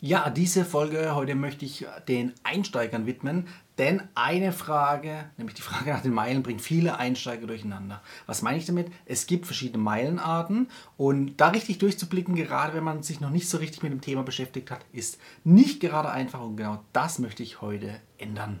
Ja, 0.00 0.30
diese 0.30 0.64
Folge 0.64 1.16
heute 1.16 1.34
möchte 1.34 1.64
ich 1.64 1.84
den 2.06 2.32
Einsteigern 2.44 3.06
widmen, 3.06 3.48
denn 3.78 4.00
eine 4.14 4.52
Frage, 4.52 5.24
nämlich 5.36 5.56
die 5.56 5.62
Frage 5.62 5.90
nach 5.90 6.02
den 6.02 6.12
Meilen, 6.12 6.44
bringt 6.44 6.62
viele 6.62 6.98
Einsteiger 6.98 7.48
durcheinander. 7.48 8.00
Was 8.26 8.40
meine 8.40 8.58
ich 8.58 8.64
damit? 8.64 8.92
Es 9.06 9.26
gibt 9.26 9.46
verschiedene 9.46 9.82
Meilenarten 9.82 10.68
und 10.96 11.38
da 11.38 11.48
richtig 11.48 11.78
durchzublicken, 11.78 12.36
gerade 12.36 12.74
wenn 12.74 12.84
man 12.84 13.02
sich 13.02 13.18
noch 13.18 13.30
nicht 13.30 13.48
so 13.48 13.58
richtig 13.58 13.82
mit 13.82 13.90
dem 13.90 14.00
Thema 14.00 14.22
beschäftigt 14.22 14.70
hat, 14.70 14.84
ist 14.92 15.18
nicht 15.42 15.80
gerade 15.80 16.10
einfach 16.10 16.42
und 16.42 16.56
genau 16.56 16.84
das 16.92 17.18
möchte 17.18 17.42
ich 17.42 17.60
heute 17.60 18.00
ändern. 18.18 18.60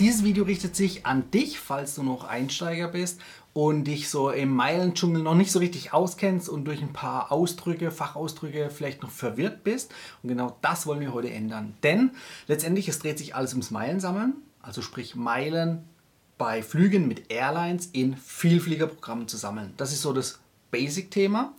Dieses 0.00 0.22
Video 0.22 0.44
richtet 0.44 0.76
sich 0.76 1.06
an 1.06 1.28
dich, 1.32 1.58
falls 1.58 1.96
du 1.96 2.04
noch 2.04 2.22
Einsteiger 2.22 2.86
bist 2.86 3.20
und 3.52 3.82
dich 3.82 4.08
so 4.08 4.30
im 4.30 4.54
Meilendschungel 4.54 5.24
noch 5.24 5.34
nicht 5.34 5.50
so 5.50 5.58
richtig 5.58 5.92
auskennst 5.92 6.48
und 6.48 6.66
durch 6.66 6.80
ein 6.80 6.92
paar 6.92 7.32
Ausdrücke, 7.32 7.90
Fachausdrücke 7.90 8.70
vielleicht 8.70 9.02
noch 9.02 9.10
verwirrt 9.10 9.64
bist. 9.64 9.92
Und 10.22 10.28
genau 10.28 10.56
das 10.62 10.86
wollen 10.86 11.00
wir 11.00 11.12
heute 11.12 11.30
ändern. 11.30 11.74
Denn 11.82 12.12
letztendlich, 12.46 12.86
es 12.86 13.00
dreht 13.00 13.18
sich 13.18 13.34
alles 13.34 13.54
ums 13.54 13.72
Meilensammeln, 13.72 14.34
also 14.62 14.82
sprich 14.82 15.16
Meilen 15.16 15.82
bei 16.38 16.62
Flügen 16.62 17.08
mit 17.08 17.32
Airlines 17.32 17.86
in 17.86 18.16
Vielfliegerprogrammen 18.16 19.26
zu 19.26 19.36
sammeln. 19.36 19.74
Das 19.78 19.92
ist 19.92 20.02
so 20.02 20.12
das 20.12 20.38
Basic-Thema. 20.70 21.54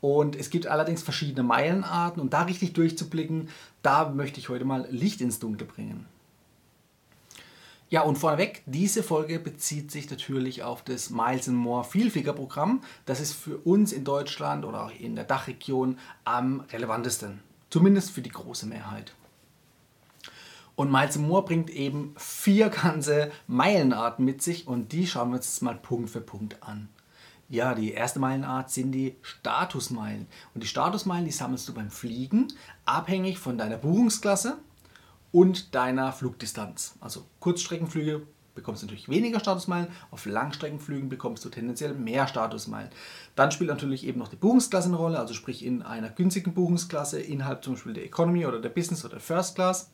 Und 0.00 0.34
es 0.34 0.48
gibt 0.48 0.66
allerdings 0.66 1.02
verschiedene 1.02 1.42
Meilenarten 1.42 2.22
und 2.22 2.32
da 2.32 2.42
richtig 2.42 2.72
durchzublicken, 2.72 3.50
da 3.82 4.08
möchte 4.08 4.40
ich 4.40 4.48
heute 4.48 4.64
mal 4.64 4.88
Licht 4.90 5.20
ins 5.20 5.40
Dunkel 5.40 5.66
bringen. 5.66 6.06
Ja, 7.92 8.00
und 8.00 8.16
vorneweg, 8.16 8.62
diese 8.64 9.02
Folge 9.02 9.38
bezieht 9.38 9.90
sich 9.90 10.08
natürlich 10.08 10.62
auf 10.62 10.80
das 10.80 11.10
Miles 11.10 11.46
More 11.48 11.84
Vielfliegerprogramm. 11.84 12.80
Das 13.04 13.20
ist 13.20 13.34
für 13.34 13.58
uns 13.58 13.92
in 13.92 14.02
Deutschland 14.02 14.64
oder 14.64 14.86
auch 14.86 14.90
in 14.98 15.14
der 15.14 15.26
Dachregion 15.26 15.98
am 16.24 16.60
relevantesten. 16.72 17.40
Zumindest 17.68 18.12
für 18.12 18.22
die 18.22 18.30
große 18.30 18.64
Mehrheit. 18.64 19.12
Und 20.74 20.90
Miles 20.90 21.18
More 21.18 21.44
bringt 21.44 21.68
eben 21.68 22.14
vier 22.16 22.70
ganze 22.70 23.30
Meilenarten 23.46 24.24
mit 24.24 24.40
sich 24.40 24.66
und 24.66 24.92
die 24.92 25.06
schauen 25.06 25.28
wir 25.28 25.36
uns 25.36 25.44
jetzt 25.48 25.60
mal 25.60 25.74
Punkt 25.74 26.08
für 26.08 26.22
Punkt 26.22 26.62
an. 26.62 26.88
Ja, 27.50 27.74
die 27.74 27.92
erste 27.92 28.20
Meilenart 28.20 28.70
sind 28.70 28.92
die 28.92 29.16
Statusmeilen. 29.20 30.28
Und 30.54 30.62
die 30.62 30.66
Statusmeilen, 30.66 31.26
die 31.26 31.30
sammelst 31.30 31.68
du 31.68 31.74
beim 31.74 31.90
Fliegen, 31.90 32.48
abhängig 32.86 33.38
von 33.38 33.58
deiner 33.58 33.76
Buchungsklasse 33.76 34.56
und 35.32 35.74
deiner 35.74 36.12
Flugdistanz. 36.12 36.94
Also 37.00 37.24
Kurzstreckenflüge 37.40 38.26
bekommst 38.54 38.82
du 38.82 38.86
natürlich 38.86 39.08
weniger 39.08 39.40
Statusmeilen, 39.40 39.88
auf 40.10 40.26
Langstreckenflügen 40.26 41.08
bekommst 41.08 41.44
du 41.44 41.48
tendenziell 41.48 41.94
mehr 41.94 42.28
Statusmeilen. 42.28 42.90
Dann 43.34 43.50
spielt 43.50 43.70
natürlich 43.70 44.06
eben 44.06 44.18
noch 44.18 44.28
die 44.28 44.36
Buchungsklasse 44.36 44.88
eine 44.88 44.96
Rolle, 44.96 45.18
also 45.18 45.32
sprich 45.34 45.64
in 45.64 45.82
einer 45.82 46.10
günstigen 46.10 46.52
Buchungsklasse 46.52 47.20
innerhalb 47.20 47.64
zum 47.64 47.74
Beispiel 47.74 47.94
der 47.94 48.04
Economy 48.04 48.46
oder 48.46 48.60
der 48.60 48.68
Business 48.68 49.04
oder 49.04 49.14
der 49.14 49.20
First 49.20 49.54
Class 49.54 49.90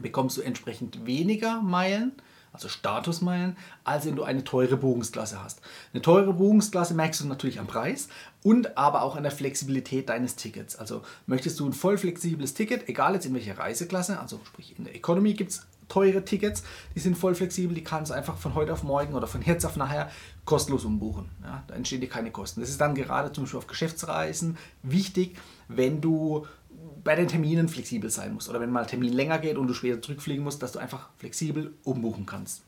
bekommst 0.00 0.38
du 0.38 0.42
entsprechend 0.42 1.04
weniger 1.04 1.60
Meilen 1.60 2.12
also 2.52 2.68
Statusmeilen, 2.68 3.56
als 3.84 4.06
wenn 4.06 4.16
du 4.16 4.24
eine 4.24 4.44
teure 4.44 4.76
Buchungsklasse 4.76 5.42
hast. 5.42 5.60
Eine 5.92 6.02
teure 6.02 6.32
Buchungsklasse 6.32 6.94
merkst 6.94 7.20
du 7.20 7.26
natürlich 7.26 7.60
am 7.60 7.66
Preis 7.66 8.08
und 8.42 8.76
aber 8.76 9.02
auch 9.02 9.16
an 9.16 9.22
der 9.22 9.32
Flexibilität 9.32 10.08
deines 10.08 10.36
Tickets. 10.36 10.76
Also 10.76 11.02
möchtest 11.26 11.60
du 11.60 11.66
ein 11.66 11.72
voll 11.72 11.98
flexibles 11.98 12.54
Ticket, 12.54 12.88
egal 12.88 13.14
jetzt 13.14 13.26
in 13.26 13.34
welcher 13.34 13.58
Reiseklasse, 13.58 14.18
also 14.18 14.40
sprich 14.44 14.74
in 14.78 14.84
der 14.84 14.94
Economy 14.94 15.34
gibt 15.34 15.52
es 15.52 15.66
teure 15.90 16.24
Tickets, 16.24 16.62
die 16.94 17.00
sind 17.00 17.18
voll 17.18 17.34
flexibel, 17.34 17.74
die 17.74 17.84
kannst 17.84 18.10
du 18.10 18.14
einfach 18.14 18.38
von 18.38 18.54
heute 18.54 18.72
auf 18.72 18.82
morgen 18.82 19.14
oder 19.14 19.26
von 19.26 19.42
jetzt 19.42 19.66
auf 19.66 19.76
nachher 19.76 20.10
kostenlos 20.44 20.84
umbuchen. 20.84 21.28
Ja, 21.42 21.62
da 21.66 21.74
entstehen 21.74 22.00
dir 22.00 22.08
keine 22.08 22.30
Kosten. 22.30 22.60
Das 22.60 22.70
ist 22.70 22.80
dann 22.80 22.94
gerade 22.94 23.32
zum 23.32 23.44
Beispiel 23.44 23.58
auf 23.58 23.66
Geschäftsreisen 23.66 24.56
wichtig, 24.82 25.36
wenn 25.68 26.00
du 26.00 26.46
bei 27.02 27.14
den 27.14 27.28
Terminen 27.28 27.68
flexibel 27.68 28.10
sein 28.10 28.34
musst 28.34 28.48
oder 28.48 28.60
wenn 28.60 28.70
mal 28.70 28.82
ein 28.82 28.88
Termin 28.88 29.12
länger 29.12 29.38
geht 29.38 29.56
und 29.56 29.66
du 29.66 29.74
später 29.74 30.00
zurückfliegen 30.02 30.44
musst, 30.44 30.62
dass 30.62 30.72
du 30.72 30.78
einfach 30.78 31.08
flexibel 31.18 31.74
umbuchen 31.84 32.26
kannst. 32.26 32.62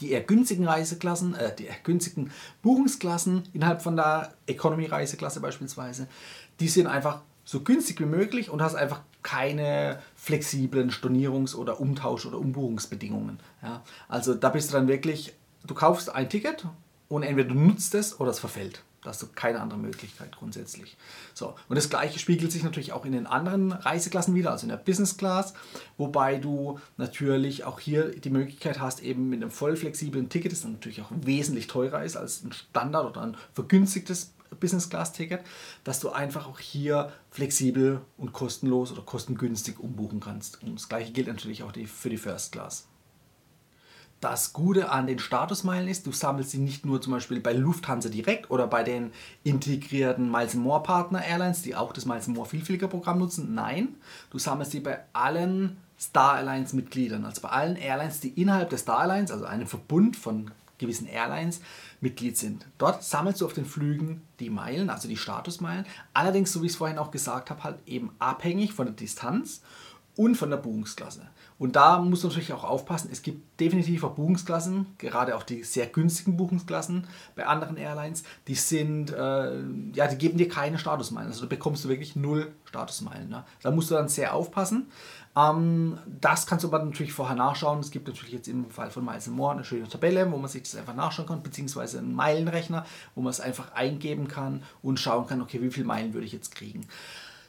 Die 0.00 0.10
eher 0.10 0.22
günstigen 0.22 0.66
Reiseklassen, 0.66 1.34
äh, 1.34 1.54
die 1.54 1.66
eher 1.66 1.76
günstigen 1.82 2.30
Buchungsklassen 2.62 3.44
innerhalb 3.52 3.82
von 3.82 3.96
der 3.96 4.34
Economy-Reiseklasse 4.46 5.40
beispielsweise, 5.40 6.08
die 6.60 6.68
sind 6.68 6.86
einfach 6.86 7.20
so 7.44 7.60
günstig 7.60 8.00
wie 8.00 8.06
möglich 8.06 8.50
und 8.50 8.62
hast 8.62 8.74
einfach 8.74 9.02
keine 9.22 10.00
flexiblen 10.16 10.90
Stornierungs- 10.90 11.54
oder 11.54 11.80
Umtausch- 11.80 12.26
oder 12.26 12.38
Umbuchungsbedingungen. 12.38 13.38
Ja? 13.62 13.82
Also 14.08 14.34
da 14.34 14.48
bist 14.48 14.70
du 14.70 14.74
dann 14.74 14.88
wirklich, 14.88 15.34
du 15.66 15.74
kaufst 15.74 16.14
ein 16.14 16.28
Ticket 16.28 16.66
und 17.08 17.22
entweder 17.22 17.48
du 17.48 17.54
nutzt 17.54 17.94
es 17.94 18.18
oder 18.18 18.30
es 18.30 18.38
verfällt. 18.38 18.82
Da 19.04 19.10
hast 19.10 19.22
du 19.22 19.26
keine 19.34 19.60
andere 19.60 19.78
Möglichkeit 19.78 20.34
grundsätzlich. 20.34 20.96
So, 21.34 21.54
und 21.68 21.76
das 21.76 21.90
gleiche 21.90 22.18
spiegelt 22.18 22.50
sich 22.50 22.62
natürlich 22.62 22.92
auch 22.92 23.04
in 23.04 23.12
den 23.12 23.26
anderen 23.26 23.70
Reiseklassen 23.70 24.34
wieder, 24.34 24.50
also 24.50 24.64
in 24.64 24.70
der 24.70 24.78
Business 24.78 25.18
Class, 25.18 25.52
wobei 25.98 26.38
du 26.38 26.80
natürlich 26.96 27.64
auch 27.64 27.78
hier 27.78 28.18
die 28.18 28.30
Möglichkeit 28.30 28.80
hast, 28.80 29.02
eben 29.02 29.28
mit 29.28 29.42
einem 29.42 29.50
voll 29.50 29.76
flexiblen 29.76 30.30
Ticket, 30.30 30.52
das 30.52 30.64
natürlich 30.64 31.02
auch 31.02 31.10
wesentlich 31.10 31.66
teurer 31.66 32.02
ist 32.02 32.16
als 32.16 32.42
ein 32.42 32.52
Standard 32.52 33.06
oder 33.06 33.20
ein 33.20 33.36
vergünstigtes 33.52 34.32
Business 34.58 34.88
Class 34.88 35.12
Ticket, 35.12 35.40
dass 35.84 36.00
du 36.00 36.10
einfach 36.10 36.46
auch 36.46 36.58
hier 36.58 37.12
flexibel 37.30 38.00
und 38.16 38.32
kostenlos 38.32 38.90
oder 38.90 39.02
kostengünstig 39.02 39.78
umbuchen 39.78 40.20
kannst. 40.20 40.62
Und 40.62 40.76
das 40.76 40.88
gleiche 40.88 41.12
gilt 41.12 41.26
natürlich 41.26 41.62
auch 41.62 41.72
für 41.72 42.10
die 42.10 42.16
First 42.16 42.52
Class. 42.52 42.86
Das 44.24 44.54
Gute 44.54 44.88
an 44.88 45.06
den 45.06 45.18
Statusmeilen 45.18 45.86
ist, 45.86 46.06
du 46.06 46.12
sammelst 46.12 46.52
sie 46.52 46.58
nicht 46.58 46.86
nur 46.86 46.98
zum 47.02 47.12
Beispiel 47.12 47.40
bei 47.40 47.52
Lufthansa 47.52 48.08
direkt 48.08 48.50
oder 48.50 48.66
bei 48.66 48.82
den 48.82 49.12
integrierten 49.42 50.30
Miles 50.30 50.54
More 50.54 50.82
Partner 50.82 51.22
Airlines, 51.22 51.60
die 51.60 51.76
auch 51.76 51.92
das 51.92 52.06
Miles 52.06 52.26
More 52.28 52.48
Vielfliegerprogramm 52.48 53.18
nutzen. 53.18 53.54
Nein, 53.54 53.96
du 54.30 54.38
sammelst 54.38 54.72
sie 54.72 54.80
bei 54.80 55.00
allen 55.12 55.76
Star 56.00 56.38
Airlines 56.38 56.72
Mitgliedern, 56.72 57.26
also 57.26 57.42
bei 57.42 57.50
allen 57.50 57.76
Airlines, 57.76 58.20
die 58.20 58.30
innerhalb 58.30 58.70
der 58.70 58.78
Star 58.78 59.00
Airlines, 59.00 59.30
also 59.30 59.44
einem 59.44 59.66
Verbund 59.66 60.16
von 60.16 60.50
gewissen 60.78 61.06
Airlines, 61.06 61.60
Mitglied 62.00 62.38
sind. 62.38 62.64
Dort 62.78 63.04
sammelst 63.04 63.42
du 63.42 63.44
auf 63.44 63.52
den 63.52 63.66
Flügen 63.66 64.22
die 64.40 64.48
Meilen, 64.48 64.88
also 64.88 65.06
die 65.06 65.18
Statusmeilen. 65.18 65.84
Allerdings, 66.14 66.50
so 66.50 66.62
wie 66.62 66.66
ich 66.66 66.72
es 66.72 66.78
vorhin 66.78 66.96
auch 66.96 67.10
gesagt 67.10 67.50
habe, 67.50 67.62
halt 67.62 67.78
eben 67.84 68.10
abhängig 68.20 68.72
von 68.72 68.86
der 68.86 68.94
Distanz 68.94 69.60
und 70.16 70.36
von 70.36 70.50
der 70.50 70.56
Buchungsklasse. 70.58 71.22
Und 71.58 71.76
da 71.76 71.98
muss 71.98 72.22
man 72.22 72.30
natürlich 72.30 72.52
auch 72.52 72.64
aufpassen, 72.64 73.10
es 73.12 73.22
gibt 73.22 73.60
definitiv 73.60 74.02
auch 74.02 74.12
Buchungsklassen, 74.12 74.86
gerade 74.98 75.36
auch 75.36 75.44
die 75.44 75.62
sehr 75.62 75.86
günstigen 75.86 76.36
Buchungsklassen 76.36 77.06
bei 77.36 77.46
anderen 77.46 77.76
Airlines, 77.76 78.24
die 78.48 78.56
sind, 78.56 79.12
äh, 79.12 79.60
ja, 79.94 80.08
die 80.08 80.18
geben 80.18 80.36
dir 80.36 80.48
keine 80.48 80.78
Statusmeilen. 80.78 81.30
Also 81.30 81.42
da 81.42 81.46
bekommst 81.46 81.84
du 81.84 81.88
wirklich 81.88 82.16
null 82.16 82.52
Statusmeilen. 82.64 83.28
Ne? 83.28 83.44
Da 83.62 83.70
musst 83.70 83.90
du 83.90 83.94
dann 83.94 84.08
sehr 84.08 84.34
aufpassen. 84.34 84.86
Ähm, 85.36 85.98
das 86.06 86.46
kannst 86.46 86.64
du 86.64 86.68
aber 86.68 86.84
natürlich 86.84 87.12
vorher 87.12 87.36
nachschauen. 87.36 87.80
Es 87.80 87.90
gibt 87.90 88.08
natürlich 88.08 88.34
jetzt 88.34 88.48
im 88.48 88.70
Fall 88.70 88.90
von 88.90 89.04
Miles 89.04 89.28
More 89.28 89.54
eine 89.54 89.64
schöne 89.64 89.88
Tabelle, 89.88 90.30
wo 90.30 90.36
man 90.36 90.48
sich 90.48 90.62
das 90.62 90.76
einfach 90.76 90.94
nachschauen 90.94 91.28
kann, 91.28 91.42
beziehungsweise 91.42 91.98
einen 91.98 92.14
Meilenrechner, 92.14 92.84
wo 93.14 93.20
man 93.20 93.30
es 93.30 93.40
einfach 93.40 93.72
eingeben 93.72 94.26
kann 94.28 94.62
und 94.82 94.98
schauen 94.98 95.26
kann, 95.26 95.40
okay, 95.40 95.60
wie 95.62 95.70
viele 95.70 95.86
Meilen 95.86 96.14
würde 96.14 96.26
ich 96.26 96.32
jetzt 96.32 96.54
kriegen. 96.54 96.86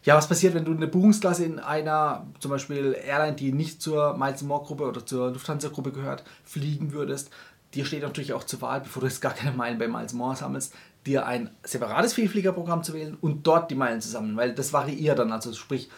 Ja, 0.06 0.16
was 0.16 0.28
passiert, 0.28 0.54
wenn 0.54 0.66
du 0.66 0.72
eine 0.72 0.88
Buchungsklasse 0.88 1.44
in 1.44 1.58
einer, 1.58 2.28
zum 2.40 2.52
Beispiel 2.52 2.96
Airline, 3.08 3.36
die 3.36 3.52
nicht 3.52 3.82
zur 3.82 4.16
Miles 4.16 4.44
More 4.44 4.64
Gruppe 4.64 4.84
oder 4.84 5.04
zur 5.04 5.32
Lufthansa 5.32 5.70
Gruppe 5.70 5.92
gehört, 5.92 6.24
fliegen 6.44 6.94
würdest? 6.94 7.32
Dir 7.74 7.86
steht 7.86 8.04
natürlich 8.04 8.34
auch 8.34 8.44
zur 8.44 8.62
Wahl, 8.62 8.82
bevor 8.82 9.02
du 9.02 9.08
jetzt 9.08 9.20
gar 9.20 9.34
keine 9.34 9.52
Meilen 9.58 9.80
bei 9.80 9.88
Miles 9.88 10.14
More 10.14 10.36
sammelst, 10.36 10.76
dir 11.08 11.26
ein 11.26 11.50
separates 11.64 12.14
Vielfliegerprogramm 12.14 12.84
zu 12.84 12.94
wählen 12.94 13.18
und 13.20 13.48
dort 13.48 13.72
die 13.72 13.76
Meilen 13.76 14.00
zu 14.00 14.10
sammeln, 14.10 14.38
weil 14.38 14.54
das 14.54 14.74
variiert 14.74 15.18
dann. 15.18 15.32
Also 15.32 15.52
sprich, 15.54 15.90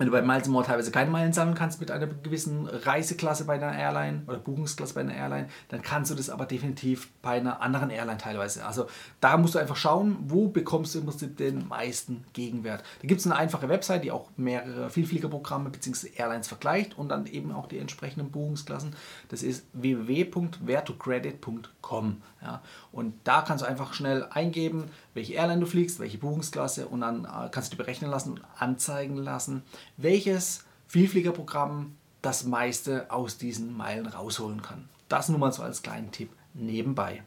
wenn 0.00 0.06
du 0.06 0.12
bei 0.12 0.22
Miles 0.22 0.48
More 0.48 0.64
teilweise 0.64 0.90
keine 0.90 1.10
Meilen 1.10 1.34
sammeln 1.34 1.54
kannst 1.54 1.78
mit 1.78 1.90
einer 1.90 2.06
gewissen 2.06 2.66
Reiseklasse 2.66 3.44
bei 3.44 3.56
einer 3.56 3.78
Airline 3.78 4.22
oder 4.26 4.38
Buchungsklasse 4.38 4.94
bei 4.94 5.02
einer 5.02 5.14
Airline, 5.14 5.50
dann 5.68 5.82
kannst 5.82 6.10
du 6.10 6.14
das 6.14 6.30
aber 6.30 6.46
definitiv 6.46 7.10
bei 7.20 7.32
einer 7.32 7.60
anderen 7.60 7.90
Airline 7.90 8.16
teilweise. 8.16 8.64
Also 8.64 8.86
da 9.20 9.36
musst 9.36 9.56
du 9.56 9.58
einfach 9.58 9.76
schauen, 9.76 10.16
wo 10.22 10.48
bekommst 10.48 10.94
du 10.94 11.00
im 11.00 11.04
Prinzip 11.04 11.36
den 11.36 11.68
meisten 11.68 12.24
Gegenwert. 12.32 12.82
Da 13.02 13.08
gibt 13.08 13.20
es 13.20 13.26
eine 13.26 13.36
einfache 13.36 13.68
Website, 13.68 14.02
die 14.02 14.10
auch 14.10 14.30
mehrere 14.38 14.88
Vielfliegerprogramme 14.88 15.68
bzw. 15.68 16.08
Airlines 16.16 16.48
vergleicht 16.48 16.96
und 16.96 17.10
dann 17.10 17.26
eben 17.26 17.52
auch 17.52 17.66
die 17.66 17.76
entsprechenden 17.76 18.30
Buchungsklassen. 18.30 18.96
Das 19.28 19.42
ist 19.42 19.66
www.wheretocredit.com. 19.74 22.22
Ja. 22.40 22.62
Und 22.90 23.12
da 23.24 23.42
kannst 23.42 23.62
du 23.62 23.68
einfach 23.68 23.92
schnell 23.92 24.26
eingeben, 24.30 24.88
welche 25.14 25.34
Airline 25.34 25.60
du 25.60 25.66
fliegst, 25.66 25.98
welche 25.98 26.18
Buchungsklasse 26.18 26.86
und 26.86 27.00
dann 27.00 27.24
äh, 27.24 27.48
kannst 27.50 27.72
du 27.72 27.76
dir 27.76 27.82
berechnen 27.82 28.10
lassen 28.10 28.32
und 28.32 28.42
anzeigen 28.58 29.16
lassen, 29.16 29.62
welches 29.96 30.64
Vielfliegerprogramm 30.86 31.96
das 32.22 32.44
meiste 32.44 33.10
aus 33.10 33.38
diesen 33.38 33.76
Meilen 33.76 34.06
rausholen 34.06 34.62
kann. 34.62 34.88
Das 35.08 35.28
nur 35.28 35.38
mal 35.38 35.52
so 35.52 35.62
als 35.62 35.82
kleinen 35.82 36.10
Tipp 36.12 36.30
nebenbei. 36.54 37.22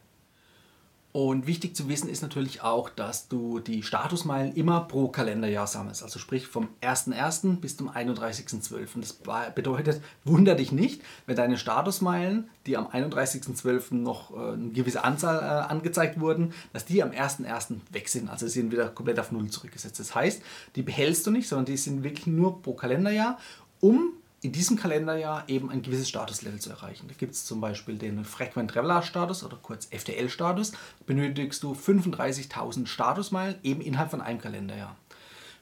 Und 1.16 1.46
wichtig 1.46 1.76
zu 1.76 1.88
wissen 1.88 2.08
ist 2.08 2.22
natürlich 2.22 2.62
auch, 2.62 2.90
dass 2.90 3.28
du 3.28 3.60
die 3.60 3.84
Statusmeilen 3.84 4.52
immer 4.56 4.80
pro 4.80 5.06
Kalenderjahr 5.06 5.68
sammelst. 5.68 6.02
Also 6.02 6.18
sprich 6.18 6.48
vom 6.48 6.70
1.1. 6.82 7.60
bis 7.60 7.76
zum 7.76 7.88
31.12. 7.88 8.88
Das 8.96 9.12
bedeutet, 9.54 10.02
wunder 10.24 10.56
dich 10.56 10.72
nicht, 10.72 11.02
wenn 11.26 11.36
deine 11.36 11.56
Statusmeilen, 11.56 12.50
die 12.66 12.76
am 12.76 12.88
31.12. 12.88 13.94
noch 13.94 14.32
äh, 14.32 14.54
eine 14.54 14.70
gewisse 14.70 15.04
Anzahl 15.04 15.38
äh, 15.38 15.70
angezeigt 15.70 16.18
wurden, 16.18 16.52
dass 16.72 16.84
die 16.84 17.00
am 17.00 17.12
1.1. 17.12 17.76
weg 17.92 18.08
sind. 18.08 18.28
Also 18.28 18.48
sie 18.48 18.62
sind 18.62 18.72
wieder 18.72 18.88
komplett 18.88 19.20
auf 19.20 19.30
Null 19.30 19.48
zurückgesetzt. 19.50 20.00
Das 20.00 20.16
heißt, 20.16 20.42
die 20.74 20.82
behältst 20.82 21.24
du 21.28 21.30
nicht, 21.30 21.46
sondern 21.46 21.66
die 21.66 21.76
sind 21.76 22.02
wirklich 22.02 22.26
nur 22.26 22.60
pro 22.60 22.74
Kalenderjahr, 22.74 23.38
um 23.78 24.14
in 24.44 24.52
diesem 24.52 24.76
Kalenderjahr 24.76 25.44
eben 25.48 25.70
ein 25.70 25.80
gewisses 25.80 26.10
Statuslevel 26.10 26.60
zu 26.60 26.68
erreichen. 26.68 27.08
Da 27.08 27.14
gibt 27.16 27.32
es 27.32 27.46
zum 27.46 27.62
Beispiel 27.62 27.96
den 27.96 28.26
Frequent 28.26 28.70
Traveler 28.70 29.00
Status 29.00 29.42
oder 29.42 29.56
kurz 29.56 29.86
FTL 29.86 30.28
Status. 30.28 30.72
Benötigst 31.06 31.62
du 31.62 31.72
35.000 31.72 32.86
Statusmeilen 32.86 33.56
eben 33.62 33.80
innerhalb 33.80 34.10
von 34.10 34.20
einem 34.20 34.38
Kalenderjahr. 34.38 34.96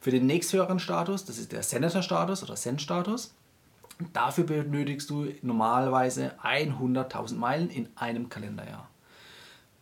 Für 0.00 0.10
den 0.10 0.26
nächsthöheren 0.26 0.80
Status, 0.80 1.24
das 1.24 1.38
ist 1.38 1.52
der 1.52 1.62
Senator 1.62 2.02
Status 2.02 2.42
oder 2.42 2.56
Sen 2.56 2.80
Status, 2.80 3.32
dafür 4.12 4.42
benötigst 4.42 5.08
du 5.10 5.28
normalerweise 5.42 6.32
100.000 6.42 7.36
Meilen 7.36 7.70
in 7.70 7.88
einem 7.94 8.30
Kalenderjahr. 8.30 8.88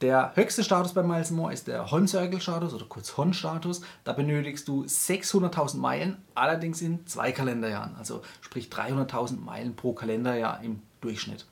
Der 0.00 0.32
höchste 0.34 0.64
Status 0.64 0.94
bei 0.94 1.02
Miles 1.02 1.30
More 1.30 1.52
ist 1.52 1.66
der 1.66 1.90
Hon 1.90 2.08
Circle 2.08 2.40
Status 2.40 2.72
oder 2.72 2.86
kurz 2.86 3.18
Hon 3.18 3.34
Status. 3.34 3.82
Da 4.04 4.14
benötigst 4.14 4.66
du 4.66 4.84
600.000 4.84 5.76
Meilen, 5.76 6.16
allerdings 6.34 6.80
in 6.80 7.06
zwei 7.06 7.32
Kalenderjahren. 7.32 7.96
Also 7.96 8.22
sprich 8.40 8.68
300.000 8.68 9.40
Meilen 9.40 9.76
pro 9.76 9.92
Kalenderjahr 9.92 10.62
im 10.62 10.80
Durchschnitt. 11.02 11.44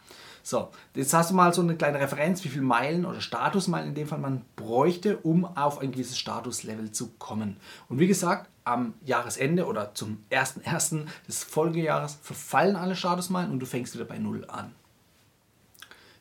So, 0.42 0.70
jetzt 0.94 1.12
hast 1.12 1.30
du 1.30 1.34
mal 1.34 1.52
so 1.52 1.60
eine 1.60 1.76
kleine 1.76 2.00
Referenz, 2.00 2.42
wie 2.42 2.48
viele 2.48 2.62
Meilen 2.62 3.04
oder 3.04 3.20
Statusmeilen 3.20 3.90
in 3.90 3.94
dem 3.94 4.08
Fall 4.08 4.18
man 4.18 4.46
bräuchte, 4.56 5.18
um 5.18 5.44
auf 5.44 5.80
ein 5.80 5.92
gewisses 5.92 6.16
Statuslevel 6.16 6.90
zu 6.90 7.08
kommen. 7.18 7.58
Und 7.90 7.98
wie 7.98 8.06
gesagt, 8.06 8.48
am 8.64 8.94
Jahresende 9.04 9.66
oder 9.66 9.94
zum 9.94 10.24
1.1. 10.30 11.04
des 11.26 11.44
Folgejahres 11.44 12.18
verfallen 12.22 12.76
alle 12.76 12.96
Statusmeilen 12.96 13.50
und 13.50 13.60
du 13.60 13.66
fängst 13.66 13.94
wieder 13.94 14.06
bei 14.06 14.16
Null 14.16 14.46
an. 14.48 14.74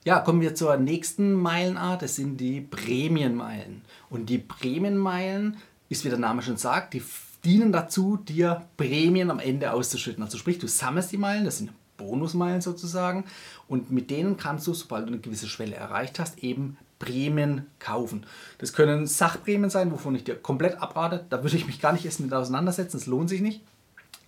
Ja, 0.07 0.21
kommen 0.21 0.39
wir 0.39 0.55
zur 0.55 0.77
nächsten 0.77 1.33
Meilenart. 1.33 2.01
Das 2.01 2.15
sind 2.15 2.37
die 2.37 2.61
Prämienmeilen. 2.61 3.81
Und 4.09 4.29
die 4.29 4.37
Prämienmeilen, 4.37 5.57
ist 5.89 6.05
wie 6.05 6.09
der 6.09 6.17
Name 6.17 6.41
schon 6.41 6.55
sagt, 6.55 6.93
die 6.93 7.03
dienen 7.43 7.73
dazu, 7.73 8.15
dir 8.15 8.61
Prämien 8.77 9.29
am 9.29 9.39
Ende 9.39 9.73
auszuschütten. 9.73 10.23
Also 10.23 10.37
sprich, 10.37 10.59
du 10.59 10.67
sammelst 10.69 11.11
die 11.11 11.17
Meilen, 11.17 11.43
das 11.43 11.57
sind 11.57 11.73
Bonusmeilen 11.97 12.61
sozusagen, 12.61 13.25
und 13.67 13.91
mit 13.91 14.09
denen 14.09 14.37
kannst 14.37 14.65
du, 14.67 14.73
sobald 14.73 15.03
du 15.03 15.07
eine 15.11 15.19
gewisse 15.19 15.49
Schwelle 15.49 15.75
erreicht 15.75 16.19
hast, 16.19 16.41
eben 16.41 16.77
Prämien 16.99 17.65
kaufen. 17.79 18.25
Das 18.59 18.71
können 18.71 19.07
Sachprämien 19.07 19.69
sein, 19.69 19.91
wovon 19.91 20.15
ich 20.15 20.23
dir 20.23 20.35
komplett 20.35 20.81
abrate. 20.81 21.25
Da 21.29 21.43
würde 21.43 21.57
ich 21.57 21.67
mich 21.67 21.81
gar 21.81 21.91
nicht 21.91 22.05
erst 22.05 22.21
mit 22.21 22.33
auseinandersetzen, 22.33 22.95
es 22.95 23.07
lohnt 23.07 23.27
sich 23.27 23.41
nicht 23.41 23.61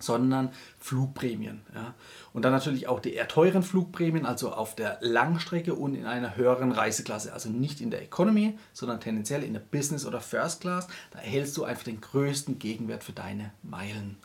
sondern 0.00 0.50
Flugprämien. 0.78 1.62
Ja. 1.74 1.94
Und 2.32 2.44
dann 2.44 2.52
natürlich 2.52 2.88
auch 2.88 3.00
die 3.00 3.14
eher 3.14 3.28
teuren 3.28 3.62
Flugprämien, 3.62 4.26
also 4.26 4.52
auf 4.52 4.74
der 4.74 4.98
Langstrecke 5.00 5.74
und 5.74 5.94
in 5.94 6.06
einer 6.06 6.36
höheren 6.36 6.72
Reiseklasse. 6.72 7.32
Also 7.32 7.48
nicht 7.48 7.80
in 7.80 7.90
der 7.90 8.02
Economy, 8.02 8.58
sondern 8.72 9.00
tendenziell 9.00 9.44
in 9.44 9.52
der 9.52 9.60
Business 9.60 10.06
oder 10.06 10.20
First 10.20 10.62
Class. 10.62 10.88
Da 11.10 11.18
erhältst 11.20 11.56
du 11.56 11.64
einfach 11.64 11.84
den 11.84 12.00
größten 12.00 12.58
Gegenwert 12.58 13.04
für 13.04 13.12
deine 13.12 13.52
Meilen. 13.62 14.16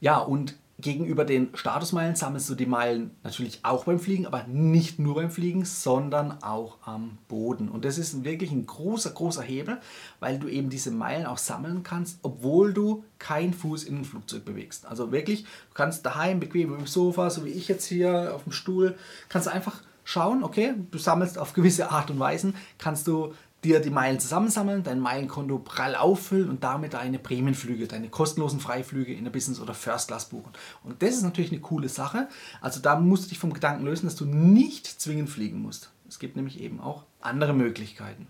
Ja, 0.00 0.18
und 0.18 0.56
gegenüber 0.82 1.24
den 1.24 1.48
Statusmeilen 1.54 2.16
sammelst 2.16 2.50
du 2.50 2.54
die 2.54 2.66
Meilen 2.66 3.12
natürlich 3.22 3.60
auch 3.62 3.84
beim 3.84 3.98
Fliegen, 3.98 4.26
aber 4.26 4.44
nicht 4.44 4.98
nur 4.98 5.14
beim 5.14 5.30
Fliegen, 5.30 5.64
sondern 5.64 6.42
auch 6.42 6.78
am 6.82 7.18
Boden. 7.28 7.68
Und 7.68 7.84
das 7.84 7.96
ist 7.96 8.24
wirklich 8.24 8.50
ein 8.50 8.66
großer, 8.66 9.10
großer 9.10 9.42
Hebel, 9.42 9.80
weil 10.20 10.38
du 10.38 10.48
eben 10.48 10.68
diese 10.68 10.90
Meilen 10.90 11.26
auch 11.26 11.38
sammeln 11.38 11.82
kannst, 11.82 12.18
obwohl 12.22 12.74
du 12.74 13.04
keinen 13.18 13.54
Fuß 13.54 13.84
in 13.84 13.98
ein 13.98 14.04
Flugzeug 14.04 14.44
bewegst. 14.44 14.86
Also 14.86 15.12
wirklich, 15.12 15.44
du 15.44 15.74
kannst 15.74 16.04
daheim 16.04 16.40
bequem 16.40 16.74
im 16.74 16.86
Sofa, 16.86 17.30
so 17.30 17.44
wie 17.44 17.50
ich 17.50 17.68
jetzt 17.68 17.86
hier 17.86 18.34
auf 18.34 18.42
dem 18.42 18.52
Stuhl, 18.52 18.96
kannst 19.28 19.46
du 19.46 19.52
einfach 19.52 19.82
schauen, 20.04 20.42
okay, 20.42 20.74
du 20.90 20.98
sammelst 20.98 21.38
auf 21.38 21.52
gewisse 21.52 21.90
Art 21.90 22.10
und 22.10 22.18
Weise, 22.18 22.52
kannst 22.78 23.06
du 23.06 23.32
dir 23.64 23.80
die 23.80 23.90
Meilen 23.90 24.18
zusammensammeln, 24.18 24.82
dein 24.82 24.98
Meilenkonto 24.98 25.58
prall 25.58 25.94
auffüllen 25.94 26.50
und 26.50 26.64
damit 26.64 26.94
deine 26.94 27.18
Prämienflüge, 27.18 27.86
deine 27.86 28.08
kostenlosen 28.08 28.60
Freiflüge 28.60 29.14
in 29.14 29.24
der 29.24 29.30
Business 29.30 29.60
oder 29.60 29.74
First 29.74 30.08
Class 30.08 30.28
buchen. 30.28 30.52
Und 30.82 31.02
das 31.02 31.10
ist 31.10 31.22
natürlich 31.22 31.52
eine 31.52 31.60
coole 31.60 31.88
Sache. 31.88 32.28
Also 32.60 32.80
da 32.80 32.98
musst 32.98 33.24
du 33.24 33.28
dich 33.28 33.38
vom 33.38 33.52
Gedanken 33.52 33.84
lösen, 33.84 34.06
dass 34.06 34.16
du 34.16 34.24
nicht 34.24 34.86
zwingend 34.86 35.30
fliegen 35.30 35.62
musst. 35.62 35.90
Es 36.08 36.18
gibt 36.18 36.36
nämlich 36.36 36.60
eben 36.60 36.80
auch 36.80 37.04
andere 37.20 37.54
Möglichkeiten. 37.54 38.26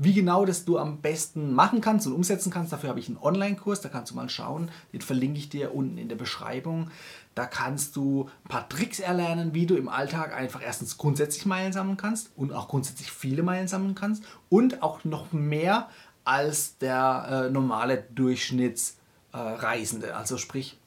Wie 0.00 0.14
genau 0.14 0.44
das 0.44 0.64
du 0.64 0.78
am 0.78 1.00
besten 1.00 1.52
machen 1.52 1.80
kannst 1.80 2.06
und 2.06 2.12
umsetzen 2.12 2.52
kannst, 2.52 2.72
dafür 2.72 2.90
habe 2.90 3.00
ich 3.00 3.08
einen 3.08 3.18
Online-Kurs, 3.18 3.80
da 3.80 3.88
kannst 3.88 4.12
du 4.12 4.14
mal 4.14 4.28
schauen. 4.28 4.70
Den 4.92 5.00
verlinke 5.00 5.40
ich 5.40 5.48
dir 5.48 5.74
unten 5.74 5.98
in 5.98 6.08
der 6.08 6.14
Beschreibung. 6.14 6.92
Da 7.34 7.46
kannst 7.46 7.96
du 7.96 8.30
ein 8.44 8.48
paar 8.48 8.68
Tricks 8.68 9.00
erlernen, 9.00 9.54
wie 9.54 9.66
du 9.66 9.74
im 9.74 9.88
Alltag 9.88 10.32
einfach 10.32 10.62
erstens 10.64 10.98
grundsätzlich 10.98 11.46
Meilen 11.46 11.72
sammeln 11.72 11.96
kannst 11.96 12.30
und 12.36 12.52
auch 12.52 12.68
grundsätzlich 12.68 13.10
viele 13.10 13.42
Meilen 13.42 13.66
sammeln 13.66 13.96
kannst 13.96 14.22
und 14.48 14.84
auch 14.84 15.04
noch 15.04 15.32
mehr 15.32 15.88
als 16.22 16.78
der 16.78 17.46
äh, 17.48 17.50
normale 17.50 18.04
Durchschnittsreisende. 18.14 20.06
Äh, 20.06 20.12
also 20.12 20.36
sprich, 20.36 20.78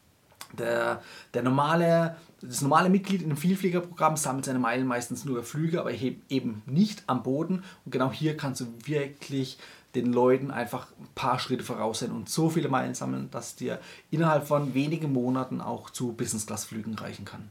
der, 0.58 1.02
der 1.34 1.44
normale 1.44 2.16
das 2.42 2.62
normale 2.62 2.90
Mitglied 2.90 3.22
in 3.22 3.28
einem 3.28 3.38
Vielfliegerprogramm 3.38 4.18
sammelt 4.18 4.46
seine 4.46 4.60
Meilen 4.60 4.88
meistens 4.88 5.26
nur 5.26 5.36
über 5.38 5.44
Flüge, 5.44 5.80
aber 5.80 5.92
eben 5.92 6.64
nicht 6.66 7.04
am 7.08 7.24
Boden. 7.24 7.64
Und 7.86 7.92
genau 7.92 8.12
hier 8.12 8.36
kannst 8.36 8.62
du 8.62 8.66
wirklich 8.86 9.60
den 9.94 10.12
Leuten 10.12 10.52
einfach 10.52 10.88
ein 11.00 11.08
paar 11.16 11.38
Schritte 11.38 11.64
voraus 11.64 12.00
sein 12.00 12.12
und 12.12 12.30
so 12.30 12.50
viele 12.50 12.70
Meilen 12.70 12.96
sammeln, 12.96 13.30
dass 13.30 13.56
dir 13.56 13.80
innerhalb 14.10 14.48
von 14.48 14.74
wenigen 14.74 15.12
Monaten 15.12 15.62
auch 15.62 15.90
zu 15.90 16.14
Business-Class-Flügen 16.14 16.96
reichen 16.96 17.26
kann. 17.26 17.50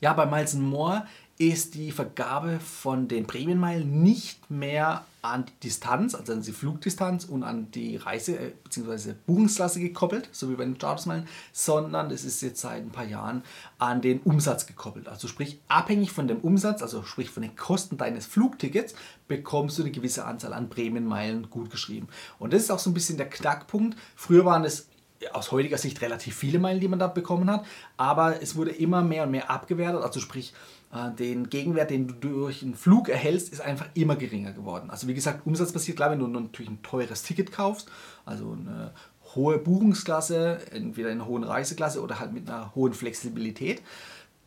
Ja, 0.00 0.12
bei 0.12 0.26
Miles 0.26 0.54
More 0.54 1.06
ist 1.38 1.74
die 1.74 1.90
Vergabe 1.90 2.60
von 2.60 3.08
den 3.08 3.26
Prämienmeilen 3.26 4.02
nicht 4.02 4.50
mehr 4.50 5.04
an 5.20 5.44
die 5.44 5.68
Distanz, 5.68 6.14
also 6.14 6.32
an 6.32 6.40
die 6.40 6.52
Flugdistanz 6.52 7.24
und 7.24 7.42
an 7.42 7.70
die 7.72 7.96
Reise- 7.96 8.38
äh, 8.38 8.52
bzw. 8.64 9.14
Buchungsklasse 9.26 9.80
gekoppelt, 9.80 10.28
so 10.32 10.48
wie 10.48 10.54
bei 10.54 10.64
den 10.64 10.78
Chartersmeilen, 10.78 11.26
sondern 11.52 12.10
es 12.10 12.24
ist 12.24 12.40
jetzt 12.42 12.60
seit 12.60 12.82
ein 12.82 12.90
paar 12.90 13.04
Jahren 13.04 13.42
an 13.78 14.00
den 14.00 14.20
Umsatz 14.20 14.66
gekoppelt. 14.66 15.08
Also 15.08 15.28
sprich, 15.28 15.60
abhängig 15.68 16.12
von 16.12 16.28
dem 16.28 16.38
Umsatz, 16.38 16.80
also 16.80 17.02
sprich 17.02 17.28
von 17.28 17.42
den 17.42 17.56
Kosten 17.56 17.98
deines 17.98 18.24
Flugtickets, 18.24 18.94
bekommst 19.28 19.78
du 19.78 19.82
eine 19.82 19.90
gewisse 19.90 20.24
Anzahl 20.24 20.52
an 20.52 20.70
Prämienmeilen 20.70 21.50
gutgeschrieben. 21.50 22.08
Und 22.38 22.52
das 22.52 22.62
ist 22.62 22.70
auch 22.70 22.78
so 22.78 22.90
ein 22.90 22.94
bisschen 22.94 23.16
der 23.16 23.28
Knackpunkt. 23.28 23.98
Früher 24.14 24.44
waren 24.44 24.64
es 24.64 24.88
aus 25.32 25.52
heutiger 25.52 25.78
Sicht 25.78 26.00
relativ 26.02 26.36
viele 26.36 26.58
Meilen, 26.58 26.80
die 26.80 26.88
man 26.88 26.98
da 26.98 27.06
bekommen 27.06 27.50
hat, 27.50 27.64
aber 27.96 28.42
es 28.42 28.56
wurde 28.56 28.70
immer 28.70 29.02
mehr 29.02 29.24
und 29.24 29.30
mehr 29.30 29.50
abgewertet, 29.50 30.02
also 30.02 30.20
sprich 30.20 30.52
äh, 30.92 31.10
den 31.12 31.48
Gegenwert, 31.48 31.90
den 31.90 32.08
du 32.08 32.14
durch 32.14 32.62
einen 32.62 32.74
Flug 32.74 33.08
erhältst, 33.08 33.52
ist 33.52 33.60
einfach 33.60 33.86
immer 33.94 34.16
geringer 34.16 34.52
geworden. 34.52 34.90
Also 34.90 35.08
wie 35.08 35.14
gesagt, 35.14 35.46
umsatzbasiert, 35.46 35.96
klar, 35.96 36.10
wenn 36.10 36.18
du 36.18 36.26
natürlich 36.26 36.70
ein 36.70 36.82
teures 36.82 37.22
Ticket 37.22 37.52
kaufst, 37.52 37.88
also 38.24 38.52
eine 38.52 38.92
hohe 39.34 39.58
Buchungsklasse, 39.58 40.58
entweder 40.70 41.10
in 41.10 41.20
einer 41.20 41.28
hohen 41.28 41.44
Reiseklasse 41.44 42.02
oder 42.02 42.20
halt 42.20 42.32
mit 42.32 42.48
einer 42.48 42.74
hohen 42.74 42.92
Flexibilität, 42.92 43.82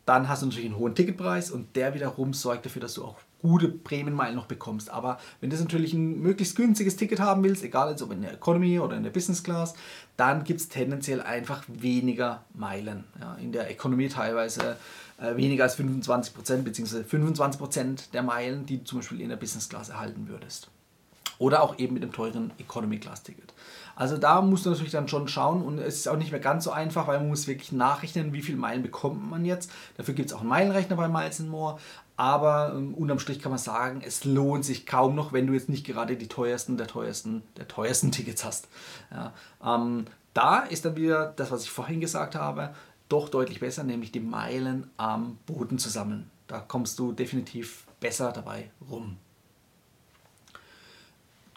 dann 0.06 0.28
hast 0.28 0.42
du 0.42 0.46
natürlich 0.46 0.66
einen 0.66 0.78
hohen 0.78 0.94
Ticketpreis 0.94 1.50
und 1.50 1.76
der 1.76 1.94
wiederum 1.94 2.32
sorgt 2.32 2.66
dafür, 2.66 2.82
dass 2.82 2.94
du 2.94 3.04
auch 3.04 3.16
gute 3.42 3.68
Prämienmeilen 3.68 4.36
noch 4.36 4.46
bekommst. 4.46 4.90
Aber 4.90 5.18
wenn 5.40 5.50
du 5.50 5.56
natürlich 5.56 5.92
ein 5.92 6.20
möglichst 6.20 6.56
günstiges 6.56 6.96
Ticket 6.96 7.20
haben 7.20 7.42
willst, 7.42 7.62
egal 7.62 7.96
ob 8.00 8.12
in 8.12 8.22
der 8.22 8.34
Economy 8.34 8.78
oder 8.78 8.96
in 8.96 9.02
der 9.02 9.10
Business 9.10 9.42
Class, 9.42 9.74
dann 10.16 10.44
gibt 10.44 10.60
es 10.60 10.68
tendenziell 10.68 11.20
einfach 11.20 11.64
weniger 11.68 12.44
Meilen. 12.54 13.04
Ja, 13.20 13.34
in 13.36 13.52
der 13.52 13.70
Economy 13.70 14.08
teilweise 14.08 14.76
äh, 15.18 15.36
weniger 15.36 15.64
als 15.64 15.74
25 15.74 16.34
Prozent, 16.34 16.64
beziehungsweise 16.64 17.04
25 17.04 17.58
Prozent 17.58 18.14
der 18.14 18.22
Meilen, 18.22 18.66
die 18.66 18.78
du 18.78 18.84
zum 18.84 18.98
Beispiel 18.98 19.20
in 19.20 19.28
der 19.28 19.36
Business 19.36 19.68
Class 19.68 19.88
erhalten 19.88 20.28
würdest. 20.28 20.70
Oder 21.40 21.62
auch 21.62 21.78
eben 21.78 21.94
mit 21.94 22.02
dem 22.02 22.12
teuren 22.12 22.52
Economy 22.58 22.98
Class 22.98 23.22
Ticket. 23.22 23.54
Also 23.96 24.18
da 24.18 24.42
musst 24.42 24.66
du 24.66 24.70
natürlich 24.70 24.92
dann 24.92 25.08
schon 25.08 25.26
schauen 25.26 25.62
und 25.62 25.78
es 25.78 25.96
ist 25.96 26.08
auch 26.08 26.18
nicht 26.18 26.32
mehr 26.32 26.40
ganz 26.40 26.64
so 26.64 26.70
einfach, 26.70 27.06
weil 27.06 27.18
man 27.18 27.28
muss 27.28 27.46
wirklich 27.46 27.72
nachrechnen, 27.72 28.34
wie 28.34 28.42
viele 28.42 28.58
Meilen 28.58 28.82
bekommt 28.82 29.30
man 29.30 29.46
jetzt. 29.46 29.70
Dafür 29.96 30.12
gibt 30.12 30.28
es 30.28 30.36
auch 30.36 30.40
einen 30.40 30.50
Meilenrechner 30.50 30.96
bei 30.96 31.08
Miles 31.08 31.40
More. 31.40 31.78
Aber 32.18 32.74
ähm, 32.76 32.92
unterm 32.92 33.18
Strich 33.18 33.40
kann 33.40 33.52
man 33.52 33.58
sagen, 33.58 34.02
es 34.04 34.26
lohnt 34.26 34.66
sich 34.66 34.84
kaum 34.84 35.14
noch, 35.14 35.32
wenn 35.32 35.46
du 35.46 35.54
jetzt 35.54 35.70
nicht 35.70 35.86
gerade 35.86 36.16
die 36.16 36.28
teuersten 36.28 36.76
der 36.76 36.86
teuersten 36.86 37.42
der 37.56 37.66
teuersten 37.68 38.12
Tickets 38.12 38.44
hast. 38.44 38.68
Ja, 39.10 39.32
ähm, 39.64 40.04
da 40.34 40.58
ist 40.58 40.84
dann 40.84 40.96
wieder 40.96 41.32
das, 41.36 41.50
was 41.50 41.62
ich 41.64 41.70
vorhin 41.70 42.02
gesagt 42.02 42.34
habe, 42.34 42.74
doch 43.08 43.30
deutlich 43.30 43.60
besser, 43.60 43.82
nämlich 43.82 44.12
die 44.12 44.20
Meilen 44.20 44.90
am 44.98 45.38
Boden 45.46 45.78
zu 45.78 45.88
sammeln. 45.88 46.30
Da 46.48 46.60
kommst 46.60 46.98
du 46.98 47.12
definitiv 47.12 47.86
besser 47.98 48.30
dabei 48.30 48.70
rum. 48.90 49.16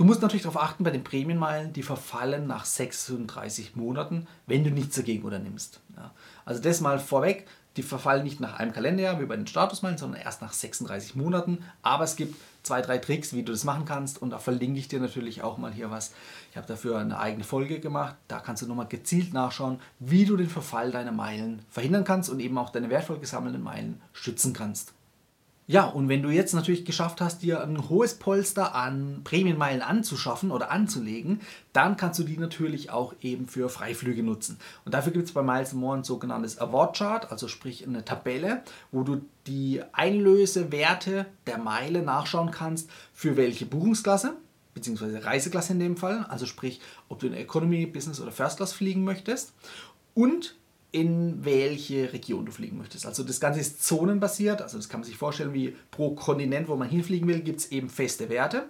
Du 0.03 0.07
musst 0.07 0.21
natürlich 0.21 0.43
darauf 0.43 0.61
achten, 0.61 0.83
bei 0.83 0.89
den 0.89 1.05
Prämienmeilen, 1.05 1.71
die 1.71 1.81
verfallen 1.81 2.45
nach 2.45 2.65
36 2.65 3.77
Monaten, 3.77 4.27
wenn 4.47 4.65
du 4.65 4.69
nichts 4.69 4.97
dagegen 4.97 5.23
unternimmst. 5.23 5.79
Ja. 5.95 6.11
Also 6.43 6.61
das 6.61 6.81
mal 6.81 6.99
vorweg, 6.99 7.47
Die 7.75 7.83
verfallen 7.83 8.23
nicht 8.23 8.39
nach 8.39 8.59
einem 8.59 8.71
Kalenderjahr 8.71 9.19
wie 9.19 9.25
bei 9.25 9.35
den 9.35 9.47
Statusmeilen, 9.47 9.97
sondern 9.97 10.21
erst 10.21 10.41
nach 10.41 10.53
36 10.53 11.15
Monaten. 11.15 11.63
Aber 11.81 12.03
es 12.03 12.15
gibt 12.15 12.35
zwei, 12.61 12.81
drei 12.81 12.99
Tricks, 12.99 13.33
wie 13.33 13.43
du 13.43 13.51
das 13.51 13.63
machen 13.63 13.85
kannst. 13.85 14.21
Und 14.21 14.29
da 14.29 14.37
verlinke 14.37 14.77
ich 14.77 14.89
dir 14.89 14.99
natürlich 14.99 15.41
auch 15.41 15.57
mal 15.57 15.71
hier 15.71 15.89
was. 15.89 16.13
Ich 16.51 16.57
habe 16.57 16.67
dafür 16.67 16.99
eine 16.99 17.17
eigene 17.17 17.43
Folge 17.43 17.79
gemacht. 17.79 18.15
Da 18.27 18.39
kannst 18.39 18.61
du 18.61 18.67
nochmal 18.67 18.87
gezielt 18.87 19.33
nachschauen, 19.33 19.79
wie 19.99 20.25
du 20.25 20.37
den 20.37 20.49
Verfall 20.49 20.91
deiner 20.91 21.11
Meilen 21.11 21.63
verhindern 21.69 22.03
kannst 22.03 22.29
und 22.29 22.41
eben 22.41 22.57
auch 22.57 22.69
deine 22.69 22.89
wertvoll 22.89 23.19
gesammelten 23.19 23.63
Meilen 23.63 24.01
schützen 24.11 24.53
kannst. 24.53 24.93
Ja, 25.73 25.85
und 25.85 26.07
wenn 26.07 26.21
du 26.21 26.29
jetzt 26.29 26.53
natürlich 26.53 26.85
geschafft 26.85 27.19
hast, 27.19 27.41
dir 27.41 27.63
ein 27.63 27.89
hohes 27.89 28.13
Polster 28.13 28.75
an 28.75 29.21
Prämienmeilen 29.23 29.81
anzuschaffen 29.81 30.51
oder 30.51 30.69
anzulegen, 30.69 31.41
dann 31.71 31.97
kannst 31.97 32.19
du 32.19 32.23
die 32.23 32.37
natürlich 32.37 32.91
auch 32.91 33.15
eben 33.21 33.47
für 33.47 33.69
Freiflüge 33.69 34.21
nutzen. 34.21 34.59
Und 34.85 34.93
dafür 34.93 35.11
gibt 35.11 35.25
es 35.25 35.33
bei 35.33 35.41
Miles 35.41 35.73
More 35.73 35.97
ein 35.97 36.03
sogenanntes 36.03 36.59
Award 36.59 36.95
Chart, 36.95 37.31
also 37.31 37.47
sprich 37.47 37.87
eine 37.87 38.05
Tabelle, 38.05 38.61
wo 38.91 39.01
du 39.01 39.25
die 39.47 39.81
Einlösewerte 39.93 41.25
der 41.47 41.57
Meile 41.57 42.03
nachschauen 42.03 42.51
kannst, 42.51 42.87
für 43.11 43.35
welche 43.35 43.65
Buchungsklasse, 43.65 44.35
beziehungsweise 44.75 45.25
Reiseklasse 45.25 45.73
in 45.73 45.79
dem 45.79 45.97
Fall, 45.97 46.27
also 46.29 46.45
sprich, 46.45 46.81
ob 47.09 47.17
du 47.17 47.25
in 47.25 47.33
Economy, 47.33 47.87
Business 47.87 48.21
oder 48.21 48.31
First 48.31 48.57
Class 48.57 48.73
fliegen 48.73 49.03
möchtest 49.03 49.53
und 50.13 50.53
in 50.93 51.43
welche 51.43 52.13
Region 52.13 52.45
du 52.45 52.51
fliegen 52.51 52.77
möchtest. 52.77 53.07
Also 53.07 53.23
das 53.23 53.39
Ganze 53.39 53.59
ist 53.59 53.83
zonenbasiert, 53.83 54.61
also 54.61 54.77
das 54.77 54.87
kann 54.87 55.01
man 55.01 55.07
sich 55.07 55.17
vorstellen 55.17 55.53
wie 55.53 55.75
pro 55.89 56.13
Kontinent, 56.13 56.69
wo 56.69 56.75
man 56.75 56.87
hinfliegen 56.87 57.27
will, 57.27 57.41
gibt 57.41 57.59
es 57.59 57.71
eben 57.71 57.89
feste 57.89 58.29
Werte. 58.29 58.69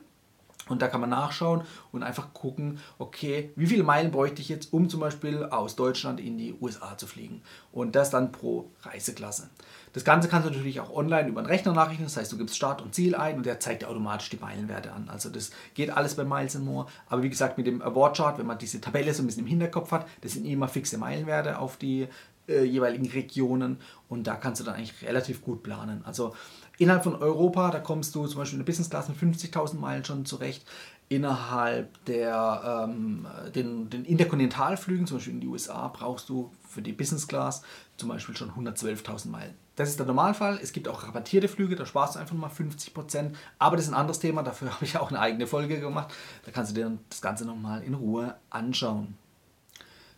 Und 0.69 0.81
da 0.81 0.87
kann 0.87 1.01
man 1.01 1.09
nachschauen 1.09 1.63
und 1.91 2.03
einfach 2.03 2.33
gucken, 2.33 2.79
okay, 2.97 3.51
wie 3.55 3.67
viele 3.67 3.83
Meilen 3.83 4.11
bräuchte 4.11 4.41
ich 4.41 4.49
jetzt, 4.49 4.71
um 4.71 4.89
zum 4.89 5.01
Beispiel 5.01 5.43
aus 5.45 5.75
Deutschland 5.75 6.21
in 6.21 6.37
die 6.37 6.55
USA 6.61 6.97
zu 6.97 7.05
fliegen. 7.05 7.41
Und 7.71 7.95
das 7.95 8.09
dann 8.09 8.31
pro 8.31 8.69
Reiseklasse. 8.83 9.49
Das 9.91 10.05
Ganze 10.05 10.27
kannst 10.27 10.47
du 10.47 10.51
natürlich 10.51 10.79
auch 10.79 10.93
online 10.95 11.27
über 11.27 11.41
einen 11.41 11.49
Rechner 11.49 11.73
nachrechnen. 11.73 12.05
Das 12.05 12.17
heißt, 12.17 12.31
du 12.31 12.37
gibst 12.37 12.55
Start 12.55 12.81
und 12.81 12.95
Ziel 12.95 13.15
ein 13.15 13.37
und 13.37 13.45
der 13.45 13.59
zeigt 13.59 13.81
dir 13.81 13.89
automatisch 13.89 14.29
die 14.29 14.37
Meilenwerte 14.37 14.91
an. 14.91 15.09
Also 15.09 15.29
das 15.29 15.51
geht 15.73 15.89
alles 15.89 16.15
bei 16.15 16.23
Miles 16.23 16.57
More. 16.57 16.87
Aber 17.07 17.23
wie 17.23 17.29
gesagt, 17.29 17.57
mit 17.57 17.67
dem 17.67 17.81
Award 17.81 18.17
Chart, 18.17 18.37
wenn 18.39 18.47
man 18.47 18.57
diese 18.57 18.79
Tabelle 18.79 19.13
so 19.13 19.21
ein 19.21 19.27
bisschen 19.27 19.43
im 19.43 19.49
Hinterkopf 19.49 19.91
hat, 19.91 20.07
das 20.21 20.31
sind 20.31 20.45
immer 20.45 20.67
fixe 20.67 20.97
Meilenwerte 20.97 21.59
auf 21.59 21.77
die 21.77 22.07
äh, 22.47 22.63
jeweiligen 22.63 23.09
Regionen 23.09 23.77
und 24.09 24.27
da 24.27 24.35
kannst 24.35 24.59
du 24.59 24.65
dann 24.65 24.75
eigentlich 24.75 25.01
relativ 25.01 25.41
gut 25.41 25.63
planen. 25.63 26.03
Also 26.05 26.35
innerhalb 26.77 27.03
von 27.03 27.15
Europa, 27.15 27.71
da 27.71 27.79
kommst 27.79 28.15
du 28.15 28.25
zum 28.27 28.39
Beispiel 28.39 28.59
in 28.59 28.65
der 28.65 28.71
Business 28.71 28.89
Class 28.89 29.09
mit 29.09 29.17
50.000 29.17 29.75
Meilen 29.77 30.05
schon 30.05 30.25
zurecht. 30.25 30.65
Innerhalb 31.09 32.03
der 32.05 32.87
ähm, 32.89 33.27
den, 33.53 33.89
den 33.89 34.05
Interkontinentalflügen, 34.05 35.05
zum 35.05 35.17
Beispiel 35.17 35.33
in 35.33 35.41
die 35.41 35.47
USA, 35.47 35.87
brauchst 35.89 36.29
du 36.29 36.51
für 36.67 36.81
die 36.81 36.93
Business 36.93 37.27
Class 37.27 37.61
zum 37.97 38.09
Beispiel 38.09 38.35
schon 38.35 38.51
112.000 38.51 39.29
Meilen. 39.29 39.53
Das 39.75 39.89
ist 39.89 39.99
der 39.99 40.05
Normalfall. 40.05 40.59
Es 40.61 40.71
gibt 40.71 40.87
auch 40.87 41.03
rabattierte 41.03 41.47
Flüge, 41.47 41.75
da 41.75 41.85
sparst 41.85 42.15
du 42.15 42.19
einfach 42.19 42.35
mal 42.35 42.49
50%. 42.49 43.31
Aber 43.59 43.75
das 43.75 43.85
ist 43.85 43.91
ein 43.91 43.97
anderes 43.97 44.19
Thema, 44.19 44.43
dafür 44.43 44.71
habe 44.73 44.85
ich 44.85 44.97
auch 44.97 45.09
eine 45.09 45.19
eigene 45.19 45.47
Folge 45.47 45.79
gemacht. 45.79 46.13
Da 46.45 46.51
kannst 46.51 46.71
du 46.71 46.75
dir 46.75 46.97
das 47.09 47.21
Ganze 47.21 47.45
nochmal 47.45 47.83
in 47.83 47.93
Ruhe 47.93 48.35
anschauen. 48.49 49.17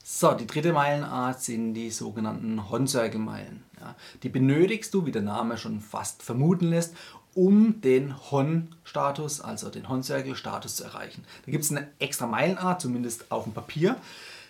So, 0.08 0.34
die 0.34 0.46
dritte 0.46 0.72
Meilenart 0.72 1.42
sind 1.42 1.74
die 1.74 1.90
sogenannten 1.90 2.70
Hon-Circle-Meilen. 2.70 3.64
Ja, 3.82 3.96
die 4.22 4.30
benötigst 4.30 4.94
du, 4.94 5.08
wie 5.08 5.12
der 5.12 5.24
Name 5.24 5.58
schon 5.58 5.82
fast 5.82 6.22
vermuten 6.22 6.68
lässt, 6.68 6.96
um 7.34 7.82
den 7.82 8.16
Hon-Status, 8.30 9.42
also 9.42 9.72
den 9.72 9.90
Hon-Circle-Status 9.90 10.76
zu 10.76 10.84
erreichen. 10.84 11.26
Da 11.48 11.52
gibt 11.52 11.64
es 11.64 11.72
eine 11.72 11.88
extra 11.98 12.28
Meilenart, 12.28 12.82
zumindest 12.82 13.32
auf 13.32 13.46
dem 13.46 13.54
Papier. 13.54 13.96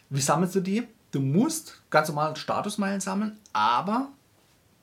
Wie 0.09 0.19
sammelst 0.19 0.55
du 0.55 0.59
die? 0.59 0.89
Du 1.11 1.21
musst 1.21 1.81
ganz 1.89 2.09
normal 2.09 2.35
Statusmeilen 2.35 2.99
sammeln, 2.99 3.39
aber 3.53 4.09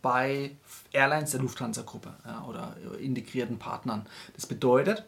bei 0.00 0.52
Airlines 0.90 1.32
der 1.32 1.40
Lufthansa-Gruppe 1.40 2.14
ja, 2.24 2.44
oder 2.44 2.74
integrierten 2.98 3.58
Partnern. 3.58 4.06
Das 4.34 4.46
bedeutet, 4.46 5.04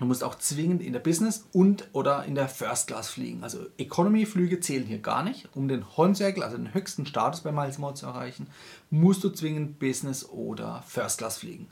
Du 0.00 0.06
musst 0.06 0.24
auch 0.24 0.34
zwingend 0.34 0.80
in 0.80 0.94
der 0.94 1.00
Business 1.00 1.44
und 1.52 1.88
oder 1.92 2.24
in 2.24 2.34
der 2.34 2.48
First 2.48 2.86
Class 2.86 3.10
fliegen. 3.10 3.44
Also 3.44 3.66
Economy-Flüge 3.76 4.58
zählen 4.60 4.86
hier 4.86 4.98
gar 4.98 5.22
nicht. 5.22 5.50
Um 5.54 5.68
den 5.68 5.84
Horn-Circle, 5.94 6.42
also 6.42 6.56
den 6.56 6.72
höchsten 6.72 7.04
Status 7.04 7.42
bei 7.42 7.52
Miles 7.52 7.76
More 7.76 7.92
zu 7.92 8.06
erreichen, 8.06 8.46
musst 8.88 9.22
du 9.22 9.28
zwingend 9.28 9.78
Business 9.78 10.26
oder 10.26 10.82
First 10.86 11.18
Class 11.18 11.36
fliegen. 11.36 11.68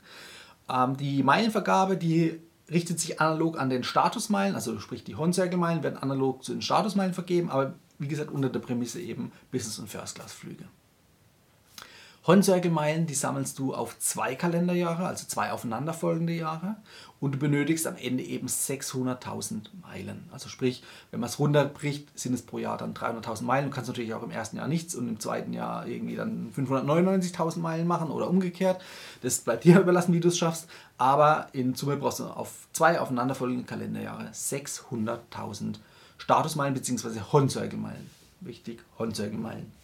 Ähm, 0.69 0.95
die 0.95 1.23
Meilenvergabe, 1.23 1.97
die 1.97 2.39
richtet 2.69 2.99
sich 2.99 3.19
analog 3.19 3.59
an 3.59 3.71
den 3.71 3.83
Statusmeilen, 3.83 4.53
also 4.53 4.79
sprich 4.79 5.03
die 5.03 5.15
Horn-Circle-Meilen 5.15 5.81
werden 5.81 5.97
analog 5.97 6.43
zu 6.43 6.51
den 6.51 6.61
Statusmeilen 6.61 7.15
vergeben, 7.15 7.49
aber 7.49 7.73
wie 7.97 8.07
gesagt 8.07 8.29
unter 8.29 8.49
der 8.49 8.59
Prämisse 8.59 9.01
eben 9.01 9.31
Business- 9.51 9.79
und 9.79 9.89
First 9.89 10.19
Horn-Circle-Meilen, 12.27 13.07
die 13.07 13.15
sammelst 13.15 13.57
du 13.59 13.73
auf 13.73 13.97
zwei 13.99 14.35
Kalenderjahre, 14.35 15.07
also 15.07 15.25
zwei 15.25 15.51
aufeinanderfolgende 15.51 16.33
Jahre 16.33 16.75
und 17.19 17.33
du 17.33 17.39
benötigst 17.39 17.87
am 17.87 17.95
Ende 17.95 18.23
eben 18.23 18.47
600.000 18.47 19.69
Meilen. 19.81 20.25
Also 20.31 20.49
sprich, 20.49 20.83
wenn 21.11 21.19
man 21.19 21.29
es 21.29 21.39
runterbricht, 21.39 22.07
sind 22.17 22.33
es 22.33 22.41
pro 22.41 22.57
Jahr 22.59 22.77
dann 22.77 22.93
300.000 22.93 23.43
Meilen. 23.43 23.65
Du 23.69 23.71
kannst 23.71 23.89
natürlich 23.89 24.13
auch 24.13 24.23
im 24.23 24.31
ersten 24.31 24.57
Jahr 24.57 24.67
nichts 24.67 24.95
und 24.95 25.07
im 25.07 25.19
zweiten 25.19 25.53
Jahr 25.53 25.87
irgendwie 25.87 26.15
dann 26.15 26.51
599.000 26.55 27.59
Meilen 27.59 27.87
machen 27.87 28.11
oder 28.11 28.29
umgekehrt. 28.29 28.81
Das 29.21 29.39
bleibt 29.39 29.63
dir 29.65 29.79
überlassen, 29.79 30.13
wie 30.13 30.19
du 30.19 30.29
es 30.29 30.37
schaffst. 30.37 30.67
Aber 30.97 31.47
in 31.53 31.75
Summe 31.75 31.97
brauchst 31.97 32.19
du 32.19 32.25
auf 32.25 32.67
zwei 32.73 32.99
aufeinanderfolgende 32.99 33.63
Kalenderjahre 33.63 34.29
600.000 34.33 35.75
Statusmeilen 36.17 36.73
bzw. 36.73 37.21
Horn-Circle-Meilen. 37.31 38.09
Wichtig, 38.41 38.83
Horn-Circle-Meilen. 38.97 39.78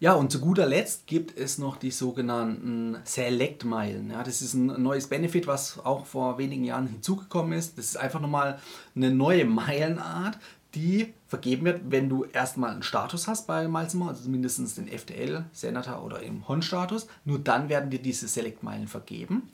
Ja, 0.00 0.12
und 0.12 0.30
zu 0.30 0.38
guter 0.38 0.64
Letzt 0.64 1.08
gibt 1.08 1.36
es 1.36 1.58
noch 1.58 1.76
die 1.76 1.90
sogenannten 1.90 2.98
Select-Meilen. 3.02 4.10
Ja, 4.12 4.22
das 4.22 4.42
ist 4.42 4.54
ein 4.54 4.80
neues 4.80 5.08
Benefit, 5.08 5.48
was 5.48 5.80
auch 5.84 6.06
vor 6.06 6.38
wenigen 6.38 6.62
Jahren 6.62 6.86
hinzugekommen 6.86 7.58
ist. 7.58 7.76
Das 7.78 7.86
ist 7.86 7.96
einfach 7.96 8.20
nochmal 8.20 8.60
eine 8.94 9.10
neue 9.10 9.44
Meilenart, 9.44 10.38
die 10.76 11.14
vergeben 11.26 11.64
wird, 11.64 11.80
wenn 11.90 12.08
du 12.08 12.24
erstmal 12.24 12.70
einen 12.70 12.84
Status 12.84 13.26
hast 13.26 13.48
bei 13.48 13.66
Milesimo, 13.66 14.06
also 14.06 14.30
mindestens 14.30 14.76
den 14.76 14.86
FDL, 14.86 15.46
Senator 15.52 16.04
oder 16.04 16.22
im 16.22 16.46
Hon-Status. 16.46 17.08
Nur 17.24 17.40
dann 17.40 17.68
werden 17.68 17.90
dir 17.90 18.00
diese 18.00 18.28
Select-Meilen 18.28 18.86
vergeben. 18.86 19.50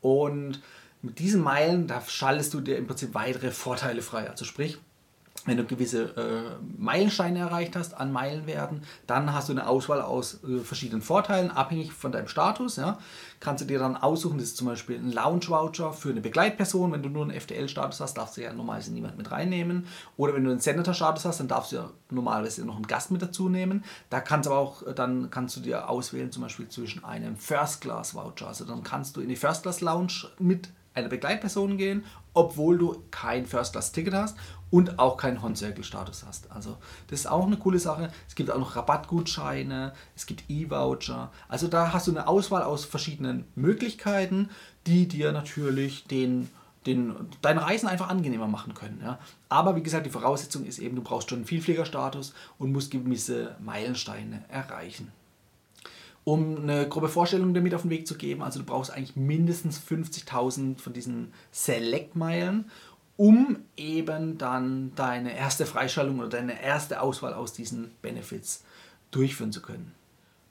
Und 0.00 0.60
mit 1.02 1.18
diesen 1.18 1.42
Meilen, 1.42 1.88
da 1.88 2.00
schaltest 2.00 2.54
du 2.54 2.60
dir 2.60 2.76
im 2.76 2.86
Prinzip 2.86 3.12
weitere 3.14 3.50
Vorteile 3.50 4.02
frei. 4.02 4.30
Also 4.30 4.44
sprich, 4.44 4.78
wenn 5.46 5.56
du 5.56 5.64
gewisse 5.64 6.04
äh, 6.16 6.56
Meilensteine 6.78 7.40
erreicht 7.40 7.76
hast 7.76 7.94
an 7.94 8.12
Meilenwerten, 8.12 8.82
dann 9.06 9.32
hast 9.32 9.48
du 9.48 9.52
eine 9.52 9.66
Auswahl 9.66 10.00
aus 10.02 10.42
äh, 10.44 10.58
verschiedenen 10.60 11.02
Vorteilen, 11.02 11.50
abhängig 11.50 11.92
von 11.92 12.12
deinem 12.12 12.28
Status. 12.28 12.76
Ja. 12.76 12.98
Kannst 13.40 13.62
du 13.62 13.66
dir 13.66 13.78
dann 13.78 13.96
aussuchen, 13.96 14.38
das 14.38 14.48
ist 14.48 14.56
zum 14.56 14.66
Beispiel 14.66 14.96
ein 14.96 15.12
Lounge-Voucher 15.12 15.92
für 15.92 16.10
eine 16.10 16.20
Begleitperson. 16.20 16.92
Wenn 16.92 17.02
du 17.02 17.08
nur 17.08 17.22
einen 17.22 17.30
FDL-Status 17.30 18.00
hast, 18.00 18.14
darfst 18.14 18.36
du 18.36 18.42
ja 18.42 18.52
normalerweise 18.52 18.92
niemand 18.92 19.16
mit 19.16 19.30
reinnehmen. 19.30 19.86
Oder 20.16 20.34
wenn 20.34 20.44
du 20.44 20.50
einen 20.50 20.60
Senator-Status 20.60 21.24
hast, 21.24 21.40
dann 21.40 21.48
darfst 21.48 21.72
du 21.72 21.76
ja 21.76 21.90
normalerweise 22.10 22.64
noch 22.66 22.76
einen 22.76 22.86
Gast 22.86 23.10
mit 23.10 23.22
dazu 23.22 23.48
nehmen. 23.48 23.84
Da 24.10 24.20
kannst 24.20 24.48
aber 24.48 24.58
auch, 24.58 24.86
äh, 24.86 24.94
dann 24.94 25.30
kannst 25.30 25.56
du 25.56 25.60
dir 25.60 25.88
auswählen, 25.88 26.30
zum 26.30 26.42
Beispiel 26.42 26.68
zwischen 26.68 27.04
einem 27.04 27.36
First-Class-Voucher. 27.36 28.46
Also 28.46 28.64
dann 28.64 28.82
kannst 28.82 29.16
du 29.16 29.20
in 29.20 29.28
die 29.28 29.36
First-Class-Lounge 29.36 30.28
mit 30.38 30.68
einer 30.94 31.08
Begleitperson 31.08 31.76
gehen, 31.76 32.04
obwohl 32.34 32.78
du 32.78 33.02
kein 33.10 33.46
First-Class-Ticket 33.46 34.14
hast 34.14 34.36
und 34.70 34.98
auch 34.98 35.16
keinen 35.16 35.42
Horn-Circle-Status 35.42 36.24
hast. 36.26 36.50
Also 36.50 36.76
das 37.08 37.20
ist 37.20 37.26
auch 37.26 37.46
eine 37.46 37.56
coole 37.56 37.78
Sache. 37.78 38.10
Es 38.28 38.34
gibt 38.34 38.50
auch 38.50 38.58
noch 38.58 38.76
Rabattgutscheine, 38.76 39.92
es 40.16 40.26
gibt 40.26 40.44
E-Voucher. 40.48 41.32
Also 41.48 41.68
da 41.68 41.92
hast 41.92 42.06
du 42.06 42.12
eine 42.12 42.28
Auswahl 42.28 42.62
aus 42.62 42.84
verschiedenen 42.84 43.44
Möglichkeiten, 43.54 44.50
die 44.86 45.08
dir 45.08 45.32
natürlich 45.32 46.04
den, 46.04 46.48
den, 46.86 47.14
deine 47.42 47.62
Reisen 47.62 47.88
einfach 47.88 48.08
angenehmer 48.08 48.48
machen 48.48 48.74
können. 48.74 49.00
Ja. 49.02 49.18
Aber 49.48 49.76
wie 49.76 49.82
gesagt, 49.82 50.06
die 50.06 50.10
Voraussetzung 50.10 50.64
ist 50.64 50.78
eben, 50.78 50.96
du 50.96 51.02
brauchst 51.02 51.30
schon 51.30 51.38
einen 51.38 51.46
Vielfliegerstatus 51.46 52.34
und 52.58 52.72
musst 52.72 52.90
gewisse 52.90 53.56
Meilensteine 53.60 54.44
erreichen 54.48 55.12
um 56.24 56.58
eine 56.58 56.88
grobe 56.88 57.08
Vorstellung 57.08 57.54
damit 57.54 57.74
auf 57.74 57.82
den 57.82 57.90
Weg 57.90 58.06
zu 58.06 58.16
geben. 58.16 58.42
Also 58.42 58.60
du 58.60 58.66
brauchst 58.66 58.92
eigentlich 58.92 59.16
mindestens 59.16 59.80
50.000 59.80 60.78
von 60.78 60.92
diesen 60.92 61.32
Select-Meilen, 61.50 62.70
um 63.16 63.58
eben 63.76 64.38
dann 64.38 64.92
deine 64.94 65.36
erste 65.36 65.66
Freischaltung 65.66 66.18
oder 66.18 66.28
deine 66.28 66.62
erste 66.62 67.00
Auswahl 67.00 67.34
aus 67.34 67.52
diesen 67.52 67.90
Benefits 68.02 68.64
durchführen 69.10 69.52
zu 69.52 69.62
können. 69.62 69.94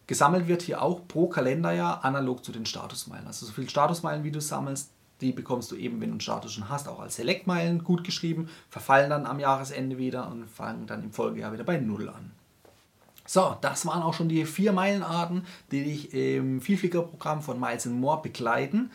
Gesammelt 0.08 0.48
wird 0.48 0.64
hier 0.64 0.82
auch 0.82 1.08
pro 1.08 1.28
Kalenderjahr 1.28 2.04
analog 2.04 2.44
zu 2.44 2.52
den 2.52 2.66
Statusmeilen. 2.66 3.28
Also 3.28 3.46
so 3.46 3.52
viele 3.52 3.70
Statusmeilen, 3.70 4.24
wie 4.24 4.32
du 4.32 4.42
sammelst, 4.42 4.92
die 5.22 5.32
bekommst 5.32 5.72
du 5.72 5.76
eben, 5.76 6.02
wenn 6.02 6.10
du 6.10 6.14
einen 6.14 6.22
Status 6.22 6.54
schon 6.54 6.70
hast, 6.70 6.88
auch 6.88 7.00
als 7.00 7.18
Select-Meilen 7.18 7.84
gut 7.84 8.04
geschrieben, 8.04 8.50
verfallen 8.70 9.10
dann 9.10 9.26
am 9.26 9.40
Jahresende 9.40 9.98
wieder 9.98 10.30
und 10.30 10.50
fangen 10.50 10.88
dann 10.88 11.04
im 11.04 11.12
Folgejahr 11.12 11.54
wieder 11.54 11.64
bei 11.64 11.78
Null 11.78 12.10
an. 12.10 12.32
So, 13.30 13.56
das 13.62 13.86
waren 13.86 14.02
auch 14.02 14.16
schon 14.16 14.28
die 14.28 14.44
vier 14.44 14.72
Meilenarten, 14.72 15.46
die 15.70 15.84
dich 15.84 16.16
im 16.16 16.62
Vielfliegerprogramm 16.62 17.44
von 17.44 17.60
Miles 17.60 17.86
More 17.86 18.24
begleiten. 18.24 18.90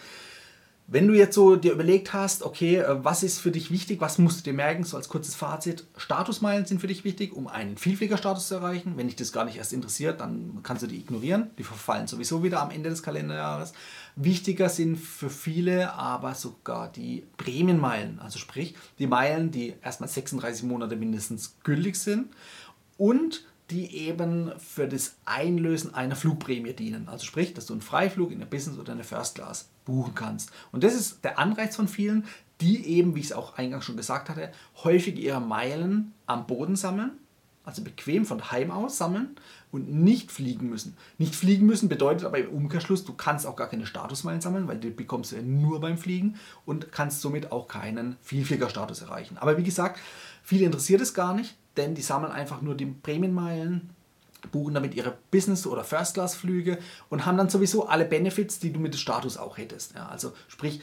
Wenn 0.89 1.07
du 1.07 1.15
jetzt 1.15 1.37
so 1.37 1.55
dir 1.55 1.71
überlegt 1.71 2.13
hast, 2.13 2.43
okay, 2.43 2.79
äh, 2.79 3.05
was 3.05 3.23
ist 3.23 3.39
für 3.39 3.53
dich 3.53 3.71
wichtig, 3.71 4.01
was 4.01 4.19
musst 4.19 4.41
du 4.41 4.51
dir 4.51 4.53
merken, 4.53 4.83
so 4.83 4.97
als 4.97 5.09
kurzes 5.09 5.37
Fazit, 5.37 5.87
Statusmeilen 5.97 6.67
sind 6.67 6.81
für 6.81 6.89
dich 6.89 7.05
wichtig, 7.05 7.33
um 7.33 7.47
einen 7.47 7.79
Vielfliegerstatus 7.79 8.49
zu 8.49 8.57
erreichen. 8.57 8.95
Wenn 8.97 9.07
dich 9.07 9.15
das 9.15 9.31
gar 9.31 9.45
nicht 9.45 9.57
erst 9.57 9.73
interessiert, 9.73 10.19
dann 10.19 10.59
kannst 10.65 10.83
du 10.83 10.89
die 10.89 10.99
ignorieren. 10.99 11.51
Die 11.57 11.63
verfallen 11.63 12.09
sowieso 12.09 12.43
wieder 12.43 12.61
am 12.61 12.73
Ende 12.73 12.91
des 12.91 13.05
Kalenderjahres. 13.05 13.73
Wichtiger 14.17 14.69
sind 14.69 14.97
für 14.97 15.31
viele 15.31 15.93
aber 15.95 16.35
sogar 16.35 16.91
die 16.91 17.23
Prämienmeilen, 17.37 18.19
also 18.19 18.41
sprich 18.41 18.75
die 18.99 19.07
Meilen, 19.07 19.53
die 19.53 19.75
erstmal 19.81 20.09
36 20.09 20.65
Monate 20.65 20.97
mindestens 20.97 21.55
gültig 21.63 21.95
sind 21.95 22.27
und 22.99 23.45
die 23.71 23.97
eben 23.97 24.53
für 24.59 24.87
das 24.87 25.17
Einlösen 25.25 25.95
einer 25.95 26.17
Flugprämie 26.17 26.75
dienen. 26.75 27.09
Also 27.09 27.25
sprich, 27.25 27.55
dass 27.55 27.67
du 27.67 27.73
einen 27.73 27.83
Freiflug 27.83 28.31
in 28.31 28.41
der 28.41 28.47
Business 28.47 28.79
oder 28.79 28.93
in 28.93 28.99
der 28.99 29.07
First 29.07 29.37
Class 29.37 29.69
buchen 29.85 30.15
kannst. 30.15 30.51
Und 30.71 30.85
das 30.85 30.95
ist 30.95 31.25
der 31.25 31.39
Anreiz 31.39 31.77
von 31.77 31.89
vielen, 31.89 32.27
die 32.61 32.87
eben, 32.87 33.15
wie 33.15 33.21
ich 33.21 33.27
es 33.27 33.33
auch 33.33 33.57
eingangs 33.57 33.85
schon 33.85 33.97
gesagt 33.97 34.29
hatte, 34.29 34.53
häufig 34.85 35.19
ihre 35.19 35.41
Meilen 35.41 36.13
am 36.27 36.47
Boden 36.47 36.77
sammeln, 36.77 37.13
also 37.65 37.83
bequem 37.83 38.27
von 38.27 38.51
Heim 38.51 38.71
aus 38.71 38.99
sammeln 38.99 39.37
und 39.73 39.91
nicht 39.91 40.31
fliegen 40.31 40.69
müssen. 40.69 40.97
Nicht 41.17 41.35
fliegen 41.35 41.67
müssen 41.67 41.89
bedeutet 41.89 42.27
aber 42.27 42.39
im 42.39 42.51
Umkehrschluss, 42.51 43.05
du 43.05 43.15
kannst 43.15 43.47
auch 43.47 43.57
gar 43.57 43.69
keine 43.69 43.87
Statusmeilen 43.87 44.43
sammeln, 44.43 44.69
weil 44.69 44.79
die 44.79 44.91
bekommst 44.91 45.33
du 45.33 45.37
ja 45.37 45.43
nur 45.43 45.81
beim 45.81 45.97
Fliegen 45.97 46.37
und 46.67 46.93
kannst 46.93 47.23
somit 47.23 47.51
auch 47.51 47.67
keinen 47.67 48.17
Vielfliegerstatus 48.21 49.01
erreichen. 49.01 49.39
Aber 49.39 49.57
wie 49.57 49.65
gesagt, 49.65 49.99
viele 50.43 50.67
interessiert 50.67 51.01
es 51.01 51.15
gar 51.15 51.35
nicht 51.35 51.57
denn 51.77 51.95
die 51.95 52.03
sammeln 52.03 52.33
einfach 52.33 52.63
nur 52.63 52.75
die 52.75 52.87
Prämienmeilen, 52.87 53.91
buchen 54.53 54.75
damit 54.75 54.95
ihre 54.95 55.17
Business- 55.31 55.67
oder 55.67 55.85
First-Class-Flüge 55.85 56.79
und 57.09 57.27
haben 57.27 57.39
dann 57.39 57.49
sowieso 57.49 57.87
alle 57.87 58.05
Benefits, 58.05 58.59
die 58.59 58.73
du 58.73 58.81
mit 58.81 58.95
dem 58.95 58.99
Status 58.99 59.37
auch 59.37 59.59
hättest. 59.59 59.95
Ja, 59.95 60.07
also 60.09 60.33
sprich, 60.49 60.81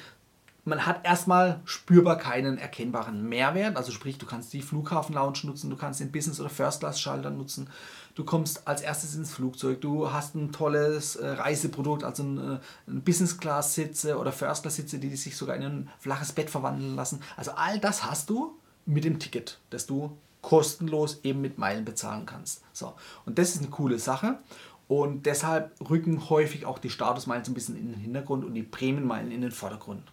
man 0.64 0.86
hat 0.86 1.06
erstmal 1.06 1.60
spürbar 1.66 2.18
keinen 2.18 2.58
erkennbaren 2.58 3.28
Mehrwert. 3.28 3.78
Also 3.78 3.92
sprich, 3.92 4.18
du 4.18 4.26
kannst 4.26 4.54
die 4.54 4.62
Flughafen-Lounge 4.62 5.40
nutzen, 5.44 5.70
du 5.70 5.76
kannst 5.76 6.00
den 6.00 6.12
Business- 6.12 6.40
oder 6.40 6.50
First-Class-Schalter 6.50 7.32
nutzen. 7.32 7.68
Du 8.14 8.24
kommst 8.24 8.68
als 8.68 8.82
erstes 8.82 9.16
ins 9.16 9.32
Flugzeug, 9.32 9.82
du 9.82 10.12
hast 10.12 10.36
ein 10.36 10.52
tolles 10.52 11.16
äh, 11.16 11.28
Reiseprodukt, 11.28 12.04
also 12.04 12.24
ein, 12.24 12.38
äh, 12.38 12.60
Business-Class-Sitze 12.88 14.18
oder 14.18 14.32
First-Class-Sitze, 14.32 15.00
die 15.00 15.16
sich 15.16 15.36
sogar 15.36 15.56
in 15.56 15.64
ein 15.64 15.90
flaches 16.00 16.34
Bett 16.34 16.50
verwandeln 16.50 16.96
lassen. 16.96 17.22
Also 17.38 17.52
all 17.52 17.80
das 17.80 18.04
hast 18.04 18.30
du 18.30 18.58
mit 18.86 19.04
dem 19.04 19.18
Ticket, 19.18 19.60
das 19.70 19.88
du 19.88 20.18
kostenlos 20.42 21.20
eben 21.24 21.42
mit 21.42 21.58
Meilen 21.58 21.86
bezahlen 21.86 22.26
kannst. 22.26 22.62
So. 22.74 22.94
Und 23.26 23.38
das 23.38 23.56
ist 23.56 23.60
eine 23.60 23.70
coole 23.70 24.00
Sache. 24.00 24.40
Und 24.88 25.26
deshalb 25.26 25.72
rücken 25.90 26.30
häufig 26.30 26.66
auch 26.66 26.78
die 26.78 26.90
Statusmeilen 26.90 27.46
so 27.46 27.52
ein 27.52 27.54
bisschen 27.54 27.78
in 27.78 27.92
den 27.92 28.02
Hintergrund 28.02 28.44
und 28.44 28.54
die 28.54 28.64
Prämienmeilen 28.64 29.32
in 29.32 29.42
den 29.42 29.52
Vordergrund. 29.52 30.04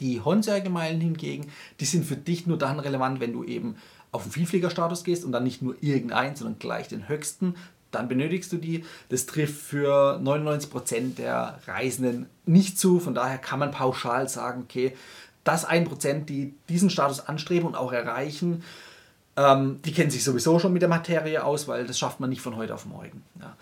Die 0.00 0.20
Honsäge-Meilen 0.20 1.00
hingegen, 1.00 1.50
die 1.80 1.84
sind 1.84 2.04
für 2.04 2.16
dich 2.16 2.46
nur 2.46 2.58
dann 2.58 2.80
relevant, 2.80 3.20
wenn 3.20 3.32
du 3.32 3.44
eben 3.44 3.76
auf 4.12 4.24
den 4.24 4.32
Vielfliegerstatus 4.32 5.04
gehst 5.04 5.24
und 5.24 5.32
dann 5.32 5.44
nicht 5.44 5.62
nur 5.62 5.76
irgendeinen, 5.80 6.36
sondern 6.36 6.58
gleich 6.58 6.88
den 6.88 7.08
höchsten. 7.08 7.54
Dann 7.90 8.08
benötigst 8.08 8.52
du 8.52 8.58
die. 8.58 8.84
Das 9.08 9.26
trifft 9.26 9.54
für 9.54 10.20
99% 10.22 11.14
der 11.14 11.60
Reisenden 11.66 12.26
nicht 12.44 12.78
zu. 12.78 13.00
Von 13.00 13.14
daher 13.14 13.38
kann 13.38 13.60
man 13.60 13.70
pauschal 13.70 14.28
sagen, 14.28 14.62
okay, 14.64 14.94
das 15.44 15.66
1%, 15.66 16.24
die 16.24 16.54
diesen 16.68 16.90
Status 16.90 17.20
anstreben 17.20 17.68
und 17.68 17.74
auch 17.76 17.92
erreichen, 17.92 18.62
ähm, 19.36 19.80
die 19.84 19.92
kennen 19.92 20.10
sich 20.10 20.24
sowieso 20.24 20.58
schon 20.58 20.72
mit 20.72 20.82
der 20.82 20.88
Materie 20.88 21.42
aus, 21.44 21.66
weil 21.68 21.86
das 21.86 21.98
schafft 21.98 22.20
man 22.20 22.30
nicht 22.30 22.40
von 22.40 22.56
heute 22.56 22.74
auf 22.74 22.86
morgen. 22.86 23.22
Ja. 23.40 23.56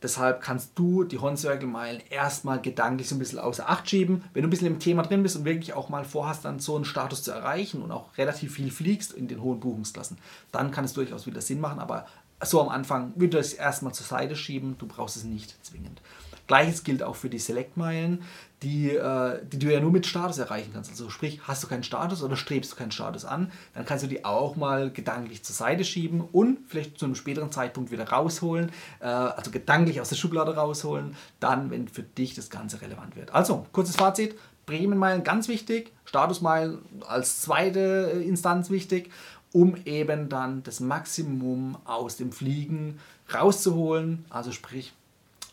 Deshalb 0.00 0.40
kannst 0.40 0.78
du 0.78 1.02
die 1.02 1.18
Horn-Circle-Meilen 1.18 2.02
erstmal 2.08 2.60
gedanklich 2.60 3.08
so 3.08 3.16
ein 3.16 3.18
bisschen 3.18 3.40
außer 3.40 3.68
Acht 3.68 3.90
schieben. 3.90 4.22
Wenn 4.32 4.42
du 4.42 4.48
ein 4.48 4.50
bisschen 4.50 4.68
im 4.68 4.78
Thema 4.78 5.02
drin 5.02 5.24
bist 5.24 5.36
und 5.36 5.44
wirklich 5.44 5.72
auch 5.72 5.88
mal 5.88 6.04
vorhast, 6.04 6.44
dann 6.44 6.60
so 6.60 6.76
einen 6.76 6.84
Status 6.84 7.24
zu 7.24 7.32
erreichen 7.32 7.82
und 7.82 7.90
auch 7.90 8.16
relativ 8.16 8.54
viel 8.54 8.70
fliegst 8.70 9.12
in 9.12 9.26
den 9.26 9.42
hohen 9.42 9.58
Buchungsklassen, 9.58 10.18
dann 10.52 10.70
kann 10.70 10.84
es 10.84 10.92
durchaus 10.92 11.26
wieder 11.26 11.40
Sinn 11.40 11.60
machen. 11.60 11.80
Aber 11.80 12.06
so 12.44 12.60
am 12.60 12.68
Anfang 12.68 13.12
würde 13.16 13.40
ich 13.40 13.46
es 13.46 13.52
erstmal 13.54 13.92
zur 13.92 14.06
Seite 14.06 14.36
schieben. 14.36 14.76
Du 14.78 14.86
brauchst 14.86 15.16
es 15.16 15.24
nicht 15.24 15.56
zwingend. 15.66 16.00
Gleiches 16.46 16.84
gilt 16.84 17.02
auch 17.02 17.16
für 17.16 17.28
die 17.28 17.40
Select-Meilen, 17.40 18.22
die, 18.62 18.90
äh, 18.90 19.40
die 19.46 19.58
du 19.58 19.72
ja 19.72 19.80
nur 19.80 19.92
mit 19.92 20.06
Status 20.06 20.38
erreichen 20.38 20.70
kannst. 20.72 20.90
Also 20.90 21.10
sprich, 21.10 21.40
hast 21.44 21.62
du 21.62 21.68
keinen 21.68 21.84
Status 21.84 22.22
oder 22.22 22.36
strebst 22.36 22.72
du 22.72 22.76
keinen 22.76 22.90
Status 22.90 23.24
an, 23.24 23.52
dann 23.74 23.84
kannst 23.86 24.04
du 24.04 24.08
die 24.08 24.24
auch 24.24 24.56
mal 24.56 24.90
gedanklich 24.90 25.44
zur 25.44 25.54
Seite 25.54 25.84
schieben 25.84 26.20
und 26.20 26.58
vielleicht 26.68 26.98
zu 26.98 27.04
einem 27.04 27.14
späteren 27.14 27.52
Zeitpunkt 27.52 27.90
wieder 27.90 28.08
rausholen, 28.08 28.70
äh, 29.00 29.06
also 29.06 29.50
gedanklich 29.50 30.00
aus 30.00 30.08
der 30.08 30.16
Schublade 30.16 30.56
rausholen, 30.56 31.14
dann, 31.40 31.70
wenn 31.70 31.88
für 31.88 32.02
dich 32.02 32.34
das 32.34 32.50
Ganze 32.50 32.80
relevant 32.80 33.16
wird. 33.16 33.34
Also, 33.34 33.66
kurzes 33.72 33.96
Fazit. 33.96 34.34
Bremenmeilen 34.66 35.24
ganz 35.24 35.48
wichtig, 35.48 35.94
Statusmeilen 36.04 36.80
als 37.08 37.40
zweite 37.40 38.22
Instanz 38.22 38.68
wichtig, 38.68 39.10
um 39.50 39.76
eben 39.86 40.28
dann 40.28 40.62
das 40.62 40.80
Maximum 40.80 41.78
aus 41.86 42.16
dem 42.16 42.32
Fliegen 42.32 42.98
rauszuholen, 43.32 44.26
also 44.28 44.52
sprich 44.52 44.92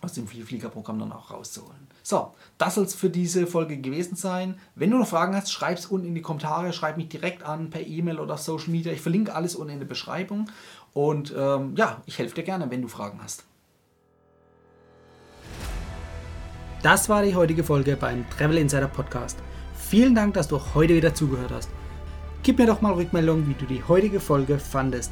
aus 0.06 0.14
dem 0.14 0.28
Vielfliegerprogramm 0.28 1.00
dann 1.00 1.12
auch 1.12 1.32
rauszuholen. 1.32 1.88
So, 2.04 2.34
das 2.58 2.76
soll 2.76 2.86
es 2.86 2.96
für 2.96 3.10
diese 3.10 3.48
Folge 3.48 3.78
gewesen 3.78 4.16
sein. 4.16 4.60
Wenn 4.76 4.92
du 4.92 4.98
noch 4.98 5.08
Fragen 5.08 5.36
hast, 5.36 5.52
schreib 5.52 5.78
es 5.78 5.88
unten 5.88 6.08
in 6.08 6.16
die 6.16 6.22
Kommentare, 6.22 6.72
schreib 6.72 6.98
mich 6.98 7.10
direkt 7.10 7.44
an 7.44 7.70
per 7.70 7.86
E-Mail 7.86 8.20
oder 8.20 8.38
Social 8.38 8.70
Media. 8.70 8.94
Ich 8.94 9.02
verlinke 9.02 9.34
alles 9.36 9.56
unten 9.56 9.74
in 9.74 9.80
der 9.80 9.88
Beschreibung. 9.88 10.50
Und 10.94 11.34
ähm, 11.38 11.74
ja, 11.76 12.02
ich 12.06 12.20
helfe 12.20 12.36
dir 12.36 12.44
gerne, 12.44 12.70
wenn 12.72 12.82
du 12.82 12.88
Fragen 12.88 13.20
hast. 13.22 13.44
Das 16.84 17.10
war 17.10 17.24
die 17.24 17.36
heutige 17.36 17.64
Folge 17.64 17.98
beim 17.98 18.30
Travel 18.30 18.60
Insider 18.60 18.88
Podcast. 18.88 19.40
Vielen 19.76 20.14
Dank, 20.14 20.36
dass 20.36 20.48
du 20.48 20.62
heute 20.76 20.96
wieder 20.96 21.14
zugehört 21.16 21.52
hast. 21.52 21.70
Gib 22.44 22.60
mir 22.60 22.68
doch 22.68 22.82
mal 22.82 22.94
Rückmeldung, 22.94 23.48
wie 23.48 23.56
du 23.56 23.66
die 23.66 23.84
heutige 23.84 24.20
Folge 24.20 24.60
fandest. 24.60 25.12